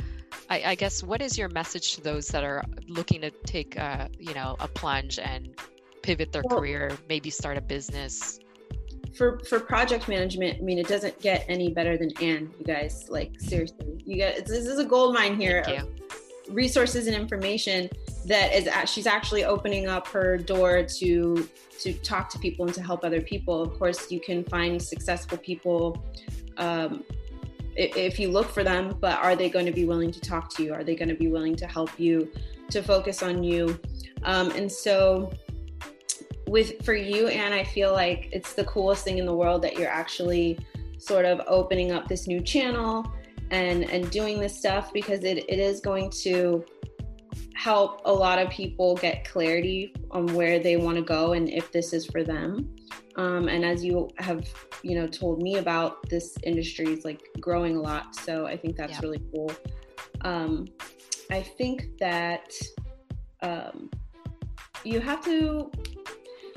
I, 0.51 0.63
I 0.67 0.75
guess 0.75 1.03
what 1.03 1.23
is 1.23 1.39
your 1.39 1.49
message 1.49 1.95
to 1.95 2.01
those 2.01 2.29
that 2.29 2.43
are 2.43 2.65
looking 2.89 3.21
to 3.21 3.31
take, 3.31 3.77
a, 3.77 4.11
you 4.19 4.35
know, 4.35 4.57
a 4.59 4.67
plunge 4.67 5.19
and 5.19 5.55
pivot 6.03 6.33
their 6.33 6.43
well, 6.45 6.59
career, 6.59 6.97
maybe 7.09 7.31
start 7.31 7.57
a 7.57 7.61
business? 7.61 8.41
For 9.17 9.39
for 9.49 9.61
project 9.61 10.09
management, 10.09 10.59
I 10.59 10.63
mean, 10.63 10.79
it 10.79 10.89
doesn't 10.89 11.21
get 11.21 11.45
any 11.49 11.71
better 11.71 11.97
than 11.97 12.11
Ann. 12.21 12.53
You 12.59 12.65
guys, 12.65 13.07
like 13.09 13.41
seriously, 13.41 14.03
you 14.05 14.17
get 14.17 14.45
this 14.47 14.67
is 14.67 14.79
a 14.79 14.85
gold 14.85 15.15
mine 15.15 15.39
here. 15.41 15.65
Resources 16.49 17.07
and 17.07 17.17
information 17.17 17.89
that 18.27 18.53
is 18.53 18.69
she's 18.91 19.07
actually 19.07 19.45
opening 19.45 19.87
up 19.89 20.07
her 20.09 20.37
door 20.37 20.83
to 20.99 21.49
to 21.81 21.93
talk 21.95 22.29
to 22.31 22.39
people 22.39 22.67
and 22.67 22.75
to 22.75 22.83
help 22.83 23.05
other 23.05 23.21
people. 23.21 23.63
Of 23.63 23.79
course, 23.79 24.11
you 24.11 24.21
can 24.21 24.45
find 24.45 24.83
successful 24.83 25.39
people 25.39 26.05
um, 26.57 27.05
if 27.77 28.19
you 28.19 28.31
look 28.31 28.49
for 28.49 28.63
them, 28.63 28.97
but 29.01 29.19
are 29.19 29.35
they 29.35 29.49
going 29.49 29.67
to 29.67 29.73
be 29.73 29.85
willing 29.85 30.13
to 30.13 30.21
talk 30.21 30.49
to 30.55 30.63
you? 30.63 30.73
Are 30.73 30.85
they 30.85 30.95
going 30.95 31.09
to 31.09 31.15
be 31.15 31.29
willing 31.29 31.57
to 31.57 31.67
help 31.67 31.99
you 31.99 32.31
to 32.71 32.83
focus 32.83 33.23
on 33.23 33.43
you? 33.43 33.79
Um, 34.23 34.51
and 34.53 34.71
so, 34.71 35.33
with 36.47 36.85
for 36.85 36.95
you, 36.95 37.29
and 37.29 37.53
I 37.53 37.65
feel 37.65 37.93
like 37.93 38.29
it's 38.33 38.53
the 38.53 38.65
coolest 38.65 39.05
thing 39.05 39.19
in 39.19 39.27
the 39.27 39.35
world 39.35 39.63
that 39.63 39.79
you're 39.79 39.91
actually 39.91 40.59
sort 40.99 41.25
of 41.25 41.41
opening 41.47 41.93
up 41.93 42.09
this 42.09 42.27
new 42.27 42.41
channel 42.41 43.05
and 43.51 43.85
and 43.91 44.11
doing 44.11 44.41
this 44.41 44.57
stuff 44.57 44.93
because 44.93 45.25
it, 45.25 45.39
it 45.49 45.59
is 45.59 45.81
going 45.81 46.11
to 46.11 46.65
help 47.55 48.03
a 48.05 48.13
lot 48.13 48.39
of 48.39 48.51
people 48.51 48.95
get 48.97 49.25
clarity 49.25 49.95
on 50.11 50.27
where 50.35 50.59
they 50.59 50.77
want 50.77 50.97
to 50.97 51.03
go 51.03 51.33
and 51.33 51.49
if 51.49 51.73
this 51.73 51.93
is 51.93 52.07
for 52.07 52.23
them. 52.23 52.75
Um, 53.17 53.49
and 53.49 53.65
as 53.65 53.85
you 53.85 54.11
have, 54.19 54.47
you 54.83 54.97
know, 54.99 55.07
told 55.07 55.43
me 55.43 55.57
about, 55.57 56.09
this 56.09 56.37
industry 56.43 56.87
is 56.87 57.05
like 57.05 57.23
growing 57.41 57.77
a 57.77 57.81
lot. 57.81 58.15
So 58.17 58.47
I 58.47 58.57
think 58.57 58.77
that's 58.77 58.95
yeah. 58.95 59.01
really 59.03 59.23
cool. 59.33 59.53
Um, 60.23 60.67
I 61.31 61.43
think 61.43 61.99
that 61.99 62.53
um, 63.43 63.91
you 64.85 65.01
have 65.01 65.25
to. 65.25 65.71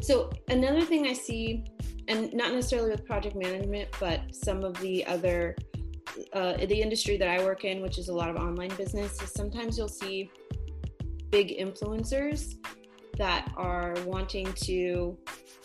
So 0.02 0.32
another 0.50 0.82
thing 0.82 1.08
I 1.08 1.14
see, 1.14 1.66
and 2.08 2.34
not 2.34 2.54
necessarily 2.54 2.92
with 2.92 3.06
project 3.06 3.36
management, 3.36 3.90
but 4.00 4.22
some 4.34 4.64
of 4.64 4.80
the 4.80 5.06
other 5.06 5.56
uh, 6.34 6.58
the 6.58 6.82
industry 6.82 7.18
that 7.18 7.28
I 7.28 7.44
work 7.44 7.64
in, 7.64 7.82
which 7.82 7.98
is 7.98 8.10
a 8.10 8.14
lot 8.14 8.30
of 8.30 8.38
online 8.38 8.74
business, 8.76 9.22
is 9.22 9.32
sometimes 9.32 9.78
you'll 9.78 9.88
see 9.88 10.32
big 11.30 11.58
influencers 11.60 12.56
that 13.18 13.52
are 13.58 13.96
wanting 14.06 14.52
to 14.54 15.18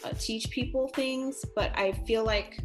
uh, 0.05 0.13
teach 0.19 0.51
people 0.51 0.89
things, 0.89 1.45
but 1.55 1.77
I 1.79 1.93
feel 1.93 2.25
like 2.25 2.61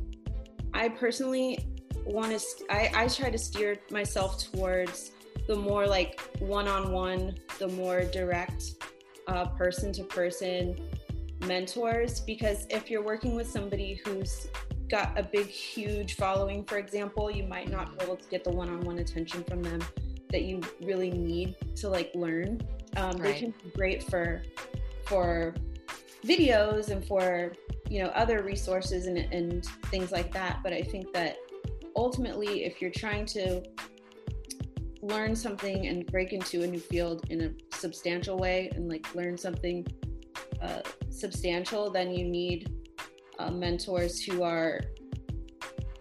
I 0.74 0.90
personally 0.90 1.60
want 2.06 2.38
to, 2.38 2.46
I, 2.70 2.92
I 2.96 3.08
try 3.08 3.30
to 3.30 3.38
steer 3.38 3.78
myself 3.92 4.44
towards 4.52 5.12
the 5.48 5.56
more 5.56 5.88
like 5.88 6.20
one 6.40 6.68
on 6.68 6.92
one, 6.92 7.36
the 7.60 7.68
more 7.68 8.04
direct 8.04 8.64
person 9.58 9.92
to 9.94 10.04
person 10.04 10.78
mentors. 11.46 12.20
Because 12.22 12.66
if 12.70 12.90
you're 12.90 13.04
working 13.04 13.36
with 13.36 13.50
somebody 13.50 14.00
who's 14.06 14.48
got 14.90 15.18
a 15.18 15.24
big, 15.24 15.48
huge 15.48 16.16
following, 16.16 16.64
for 16.64 16.78
example, 16.78 17.30
you 17.30 17.44
might 17.44 17.70
not 17.70 17.98
be 17.98 18.06
able 18.06 18.16
to 18.16 18.30
get 18.30 18.44
the 18.44 18.52
one 18.52 18.70
on 18.70 18.82
one 18.82 19.00
attention 19.00 19.44
from 19.44 19.62
them 19.62 19.82
that 20.30 20.44
you 20.44 20.62
really 20.82 21.10
need 21.10 21.56
to 21.76 21.90
like 21.90 22.12
learn. 22.14 22.62
Um, 22.96 23.18
right. 23.18 23.24
They 23.24 23.40
can 23.40 23.54
be 23.64 23.70
great 23.76 24.04
for 24.04 24.42
for 25.08 25.54
videos 26.26 26.90
and 26.90 27.06
for 27.06 27.54
you 27.90 28.04
know 28.04 28.10
other 28.10 28.44
resources 28.44 29.08
and, 29.08 29.18
and 29.18 29.66
things 29.92 30.12
like 30.12 30.34
that 30.34 30.60
but 30.64 30.74
i 30.74 30.82
think 30.82 31.12
that 31.14 31.38
ultimately 31.96 32.66
if 32.66 32.82
you're 32.82 32.92
trying 32.92 33.26
to 33.26 33.62
learn 35.02 35.36
something 35.36 35.88
and 35.88 36.06
break 36.08 36.34
into 36.34 36.64
a 36.64 36.68
new 36.68 36.80
field 36.80 37.26
in 37.30 37.42
a 37.42 37.76
substantial 37.76 38.38
way 38.38 38.70
and 38.76 38.90
like 38.90 39.14
learn 39.16 39.38
something 39.38 39.86
uh, 40.62 40.82
substantial 41.10 41.90
then 41.90 42.12
you 42.12 42.26
need 42.26 42.70
uh, 43.40 43.52
mentors 43.52 44.22
who 44.22 44.44
are 44.44 44.82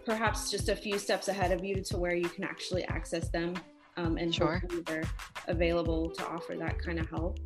perhaps 0.05 0.51
just 0.51 0.69
a 0.69 0.77
few 0.77 0.99
steps 0.99 1.29
ahead 1.29 1.53
of 1.53 1.65
you 1.65 1.83
to 1.83 1.97
where 1.97 2.15
you 2.15 2.29
can 2.29 2.43
actually 2.43 2.85
access 2.85 3.29
them 3.29 3.55
um, 3.97 4.17
and 4.17 4.35
sure. 4.35 4.63
they're 4.87 5.05
available 5.49 6.11
to 6.11 6.27
offer 6.27 6.55
that 6.57 6.79
kind 6.79 6.99
of 6.99 7.09
help 7.11 7.39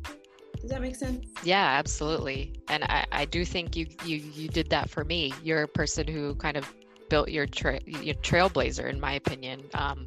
does 0.61 0.69
that 0.69 0.81
make 0.81 0.95
sense? 0.95 1.25
Yeah, 1.43 1.65
absolutely. 1.65 2.53
And 2.69 2.83
I, 2.83 3.05
I 3.11 3.25
do 3.25 3.43
think 3.43 3.75
you, 3.75 3.87
you 4.05 4.17
you 4.17 4.47
did 4.47 4.69
that 4.69 4.89
for 4.89 5.03
me. 5.03 5.33
You're 5.43 5.63
a 5.63 5.67
person 5.67 6.07
who 6.07 6.35
kind 6.35 6.55
of 6.55 6.71
built 7.09 7.29
your 7.29 7.47
tra- 7.47 7.81
your 7.85 8.15
trailblazer, 8.15 8.87
in 8.87 8.99
my 8.99 9.13
opinion. 9.13 9.63
Um, 9.73 10.05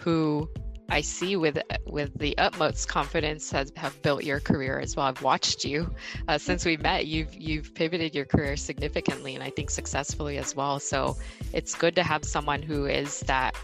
who 0.00 0.48
I 0.90 1.00
see 1.00 1.36
with 1.36 1.58
with 1.86 2.16
the 2.18 2.36
utmost 2.38 2.88
confidence 2.88 3.50
has 3.52 3.72
have 3.76 4.00
built 4.02 4.24
your 4.24 4.40
career 4.40 4.80
as 4.80 4.96
well. 4.96 5.06
I've 5.06 5.22
watched 5.22 5.64
you 5.64 5.94
uh, 6.28 6.38
since 6.38 6.64
we 6.64 6.76
met. 6.76 7.06
You've 7.06 7.32
you've 7.34 7.74
pivoted 7.74 8.14
your 8.14 8.24
career 8.24 8.56
significantly, 8.56 9.34
and 9.34 9.44
I 9.44 9.50
think 9.50 9.70
successfully 9.70 10.38
as 10.38 10.56
well. 10.56 10.80
So 10.80 11.16
it's 11.52 11.74
good 11.74 11.94
to 11.96 12.02
have 12.02 12.24
someone 12.24 12.62
who 12.62 12.86
is 12.86 13.20
that 13.20 13.56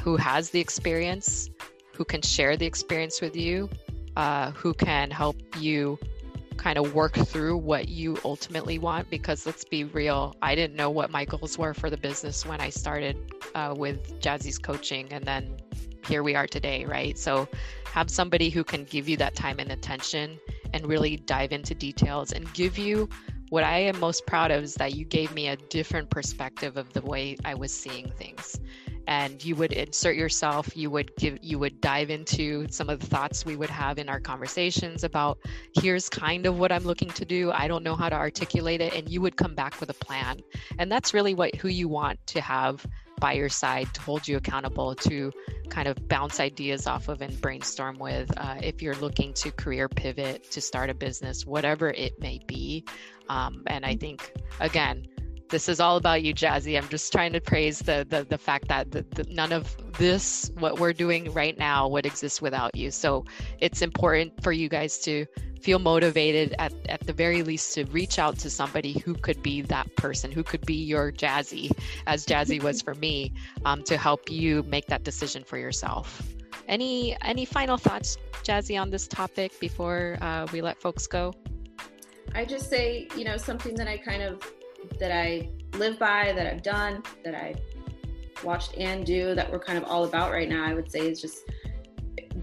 who 0.00 0.16
has 0.16 0.50
the 0.50 0.60
experience, 0.60 1.48
who 1.94 2.04
can 2.04 2.22
share 2.22 2.56
the 2.56 2.66
experience 2.66 3.20
with 3.20 3.36
you, 3.36 3.70
uh, 4.16 4.50
who 4.52 4.74
can 4.74 5.10
help 5.10 5.36
you 5.58 5.98
kind 6.56 6.78
of 6.78 6.94
work 6.94 7.12
through 7.12 7.56
what 7.56 7.88
you 7.88 8.16
ultimately 8.24 8.78
want 8.78 9.08
because 9.10 9.44
let's 9.44 9.62
be 9.62 9.84
real 9.84 10.34
i 10.40 10.54
didn't 10.54 10.74
know 10.74 10.88
what 10.88 11.10
my 11.10 11.22
goals 11.22 11.58
were 11.58 11.74
for 11.74 11.90
the 11.90 11.98
business 11.98 12.46
when 12.46 12.62
i 12.62 12.70
started 12.70 13.14
uh, 13.54 13.74
with 13.76 14.18
jazzie's 14.20 14.58
coaching 14.58 15.06
and 15.12 15.22
then 15.24 15.54
here 16.06 16.22
we 16.22 16.34
are 16.34 16.46
today 16.46 16.84
right? 16.84 17.18
So 17.18 17.48
have 17.92 18.10
somebody 18.10 18.50
who 18.50 18.62
can 18.64 18.84
give 18.84 19.08
you 19.08 19.16
that 19.18 19.34
time 19.34 19.58
and 19.58 19.72
attention 19.72 20.38
and 20.72 20.86
really 20.86 21.16
dive 21.16 21.52
into 21.52 21.74
details 21.74 22.32
and 22.32 22.52
give 22.52 22.78
you 22.78 23.08
what 23.48 23.64
i 23.64 23.78
am 23.78 23.98
most 24.00 24.26
proud 24.26 24.50
of 24.50 24.64
is 24.64 24.74
that 24.74 24.94
you 24.94 25.04
gave 25.04 25.32
me 25.34 25.48
a 25.48 25.56
different 25.56 26.10
perspective 26.10 26.76
of 26.76 26.92
the 26.92 27.00
way 27.02 27.36
i 27.44 27.54
was 27.54 27.72
seeing 27.72 28.10
things 28.18 28.60
and 29.06 29.44
you 29.44 29.54
would 29.56 29.72
insert 29.72 30.16
yourself 30.16 30.76
you 30.76 30.90
would 30.90 31.14
give 31.16 31.38
you 31.42 31.58
would 31.58 31.80
dive 31.80 32.10
into 32.10 32.66
some 32.70 32.88
of 32.88 33.00
the 33.00 33.06
thoughts 33.06 33.44
we 33.44 33.56
would 33.56 33.70
have 33.70 33.98
in 33.98 34.08
our 34.08 34.20
conversations 34.20 35.04
about 35.04 35.38
here's 35.74 36.08
kind 36.08 36.46
of 36.46 36.58
what 36.58 36.72
i'm 36.72 36.84
looking 36.84 37.10
to 37.10 37.24
do. 37.24 37.50
I 37.52 37.68
don't 37.68 37.82
know 37.82 37.96
how 37.96 38.08
to 38.08 38.16
articulate 38.16 38.80
it 38.80 38.94
and 38.94 39.08
you 39.08 39.20
would 39.20 39.36
come 39.36 39.54
back 39.54 39.80
with 39.80 39.90
a 39.90 39.94
plan. 39.94 40.40
And 40.78 40.90
that's 40.90 41.12
really 41.12 41.34
what 41.34 41.54
who 41.56 41.68
you 41.68 41.88
want 41.88 42.24
to 42.28 42.40
have 42.40 42.86
by 43.18 43.32
your 43.32 43.48
side 43.48 43.92
to 43.94 44.02
hold 44.02 44.28
you 44.28 44.36
accountable 44.36 44.94
to 44.94 45.32
kind 45.70 45.88
of 45.88 46.06
bounce 46.06 46.38
ideas 46.38 46.86
off 46.86 47.08
of 47.08 47.22
and 47.22 47.40
brainstorm 47.40 47.98
with 47.98 48.30
uh, 48.36 48.56
if 48.62 48.82
you're 48.82 48.94
looking 48.96 49.32
to 49.32 49.50
career 49.50 49.88
pivot 49.88 50.50
to 50.50 50.60
start 50.60 50.90
a 50.90 50.94
business 50.94 51.46
whatever 51.46 51.90
it 51.90 52.20
may 52.20 52.40
be. 52.46 52.84
Um, 53.28 53.64
and 53.66 53.84
i 53.84 53.96
think 53.96 54.32
again 54.60 55.08
this 55.48 55.68
is 55.68 55.80
all 55.80 55.96
about 55.96 56.22
you 56.22 56.32
jazzie. 56.32 56.76
I'm 56.76 56.88
just 56.88 57.12
trying 57.12 57.32
to 57.32 57.40
praise 57.40 57.80
the 57.80 58.06
the, 58.08 58.24
the 58.24 58.38
fact 58.38 58.68
that 58.68 58.90
the, 58.90 59.04
the, 59.10 59.24
none 59.24 59.52
of 59.52 59.76
this 59.98 60.50
what 60.58 60.78
we're 60.78 60.92
doing 60.92 61.32
right 61.32 61.56
now 61.58 61.88
would 61.88 62.06
exist 62.06 62.42
without 62.42 62.74
you. 62.74 62.90
So 62.90 63.24
it's 63.60 63.82
important 63.82 64.42
for 64.42 64.52
you 64.52 64.68
guys 64.68 64.98
to 64.98 65.26
feel 65.62 65.78
motivated 65.78 66.54
at, 66.58 66.72
at 66.88 67.00
the 67.06 67.12
very 67.12 67.42
least 67.42 67.74
to 67.74 67.84
reach 67.86 68.18
out 68.18 68.38
to 68.38 68.48
somebody 68.50 69.00
who 69.00 69.14
could 69.14 69.42
be 69.42 69.62
that 69.62 69.94
person 69.96 70.30
who 70.30 70.42
could 70.42 70.64
be 70.64 70.74
your 70.74 71.10
jazzie 71.10 71.70
as 72.06 72.24
jazzie 72.24 72.60
was 72.60 72.82
for 72.82 72.94
me 72.94 73.32
um, 73.64 73.82
to 73.82 73.96
help 73.96 74.30
you 74.30 74.62
make 74.64 74.86
that 74.86 75.02
decision 75.02 75.42
for 75.42 75.58
yourself. 75.58 76.22
Any 76.68 77.16
any 77.22 77.44
final 77.44 77.76
thoughts 77.76 78.16
jazzie 78.42 78.76
on 78.76 78.90
this 78.90 79.06
topic 79.06 79.58
before 79.60 80.18
uh, 80.20 80.46
we 80.52 80.60
let 80.60 80.80
folks 80.80 81.06
go? 81.06 81.32
I 82.34 82.44
just 82.44 82.68
say 82.68 83.08
you 83.16 83.24
know 83.24 83.36
something 83.36 83.74
that 83.76 83.88
i 83.88 83.96
kind 83.96 84.22
of 84.22 84.42
that 84.98 85.12
I 85.12 85.50
live 85.74 85.98
by, 85.98 86.32
that 86.32 86.46
I've 86.46 86.62
done, 86.62 87.02
that 87.24 87.34
I 87.34 87.54
watched 88.44 88.76
and 88.76 89.04
do, 89.04 89.34
that 89.34 89.50
we're 89.50 89.58
kind 89.58 89.78
of 89.78 89.84
all 89.84 90.04
about 90.04 90.30
right 90.32 90.48
now, 90.48 90.64
I 90.64 90.74
would 90.74 90.90
say 90.90 91.00
is 91.00 91.20
just 91.20 91.38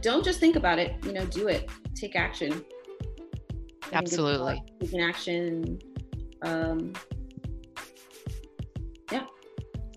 don't 0.01 0.23
just 0.23 0.39
think 0.39 0.55
about 0.55 0.79
it, 0.79 0.95
you 1.05 1.13
know, 1.13 1.25
do 1.25 1.47
it, 1.47 1.69
take 1.95 2.15
action. 2.15 2.63
Absolutely. 3.91 4.63
Taking 4.81 5.01
action. 5.01 5.79
Um, 6.41 6.93
yeah. 9.11 9.25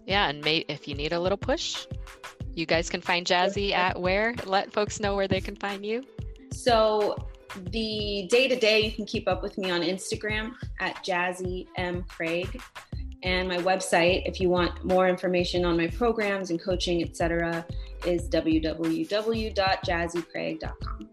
Yeah. 0.06 0.28
And 0.28 0.44
may, 0.44 0.64
if 0.68 0.86
you 0.86 0.94
need 0.94 1.12
a 1.12 1.20
little 1.20 1.38
push, 1.38 1.86
you 2.54 2.66
guys 2.66 2.88
can 2.88 3.00
find 3.00 3.26
Jazzie 3.26 3.74
at 3.74 4.00
where? 4.00 4.34
Let 4.44 4.72
folks 4.72 5.00
know 5.00 5.16
where 5.16 5.28
they 5.28 5.40
can 5.40 5.56
find 5.56 5.84
you. 5.84 6.02
So 6.52 7.16
the 7.70 8.26
day 8.30 8.48
to 8.48 8.56
day, 8.56 8.80
you 8.80 8.92
can 8.92 9.04
keep 9.06 9.28
up 9.28 9.42
with 9.42 9.58
me 9.58 9.70
on 9.70 9.82
Instagram 9.82 10.52
at 10.80 10.96
Jazzy 11.04 11.66
M. 11.76 12.02
Craig. 12.04 12.62
And 13.22 13.48
my 13.48 13.58
website, 13.58 14.22
if 14.26 14.40
you 14.40 14.48
want 14.48 14.82
more 14.84 15.08
information 15.08 15.64
on 15.64 15.76
my 15.76 15.86
programs 15.88 16.50
and 16.50 16.62
coaching, 16.62 17.02
etc., 17.02 17.66
is 18.04 18.28
www.jazzycraig.com. 18.28 21.08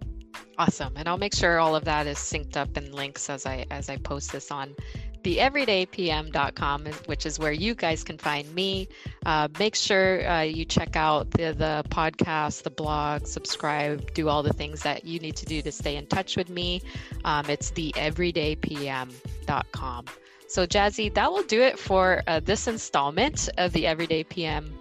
Awesome. 0.58 0.94
And 0.96 1.08
I'll 1.08 1.18
make 1.18 1.34
sure 1.34 1.60
all 1.60 1.76
of 1.76 1.84
that 1.86 2.06
is 2.06 2.20
synced 2.20 2.58
up 2.58 2.78
in 2.78 2.92
links 2.92 3.28
as 3.30 3.48
I 3.48 3.66
as 3.72 3.90
I 3.90 3.98
post 3.98 4.32
this 4.32 4.52
on 4.52 4.76
theeverydaypm.com, 5.24 6.86
which 7.06 7.26
is 7.26 7.40
where 7.40 7.52
you 7.52 7.74
guys 7.76 8.04
can 8.04 8.18
find 8.18 8.54
me. 8.54 8.88
Uh, 9.26 9.48
make 9.60 9.76
sure 9.76 10.30
uh, 10.30 10.42
you 10.42 10.66
check 10.66 10.96
out 10.96 11.32
the, 11.32 11.54
the 11.54 11.84
podcast, 11.90 12.64
the 12.64 12.70
blog, 12.70 13.26
subscribe, 13.26 14.14
do 14.14 14.30
all 14.30 14.44
the 14.44 14.54
things 14.54 14.84
that 14.84 15.04
you 15.06 15.20
need 15.20 15.36
to 15.38 15.46
do 15.46 15.62
to 15.62 15.72
stay 15.72 15.96
in 15.96 16.06
touch 16.08 16.36
with 16.38 16.50
me. 16.50 16.82
Um, 17.24 17.50
it's 17.50 17.72
theeverydaypm.com. 17.72 20.06
So, 20.48 20.66
Jazzie, 20.68 21.10
that 21.10 21.32
will 21.32 21.44
do 21.44 21.62
it 21.62 21.78
for 21.80 22.22
uh, 22.28 22.40
this 22.40 22.68
installment 22.68 23.50
of 23.58 23.74
the 23.74 23.88
Everyday 23.88 24.24
PM 24.24 24.78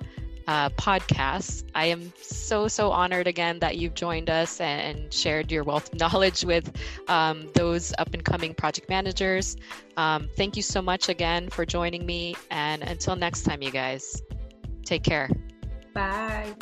uh, 0.46 0.70
podcast. 0.70 1.64
I 1.74 1.86
am 1.86 2.12
so, 2.20 2.68
so 2.68 2.90
honored 2.90 3.26
again 3.26 3.58
that 3.60 3.76
you've 3.76 3.94
joined 3.94 4.30
us 4.30 4.60
and 4.60 5.12
shared 5.12 5.50
your 5.50 5.64
wealth 5.64 5.92
of 5.92 5.98
knowledge 6.12 6.44
with 6.44 6.70
um, 7.08 7.48
those 7.54 7.92
up 7.98 8.14
and 8.14 8.24
coming 8.24 8.54
project 8.54 8.88
managers. 8.88 9.56
Um, 9.96 10.28
thank 10.36 10.56
you 10.56 10.62
so 10.62 10.82
much 10.82 11.08
again 11.08 11.48
for 11.48 11.64
joining 11.64 12.06
me. 12.06 12.34
And 12.50 12.82
until 12.82 13.16
next 13.16 13.42
time, 13.42 13.62
you 13.62 13.70
guys, 13.70 14.22
take 14.84 15.02
care. 15.02 15.30
Bye. 15.94 16.54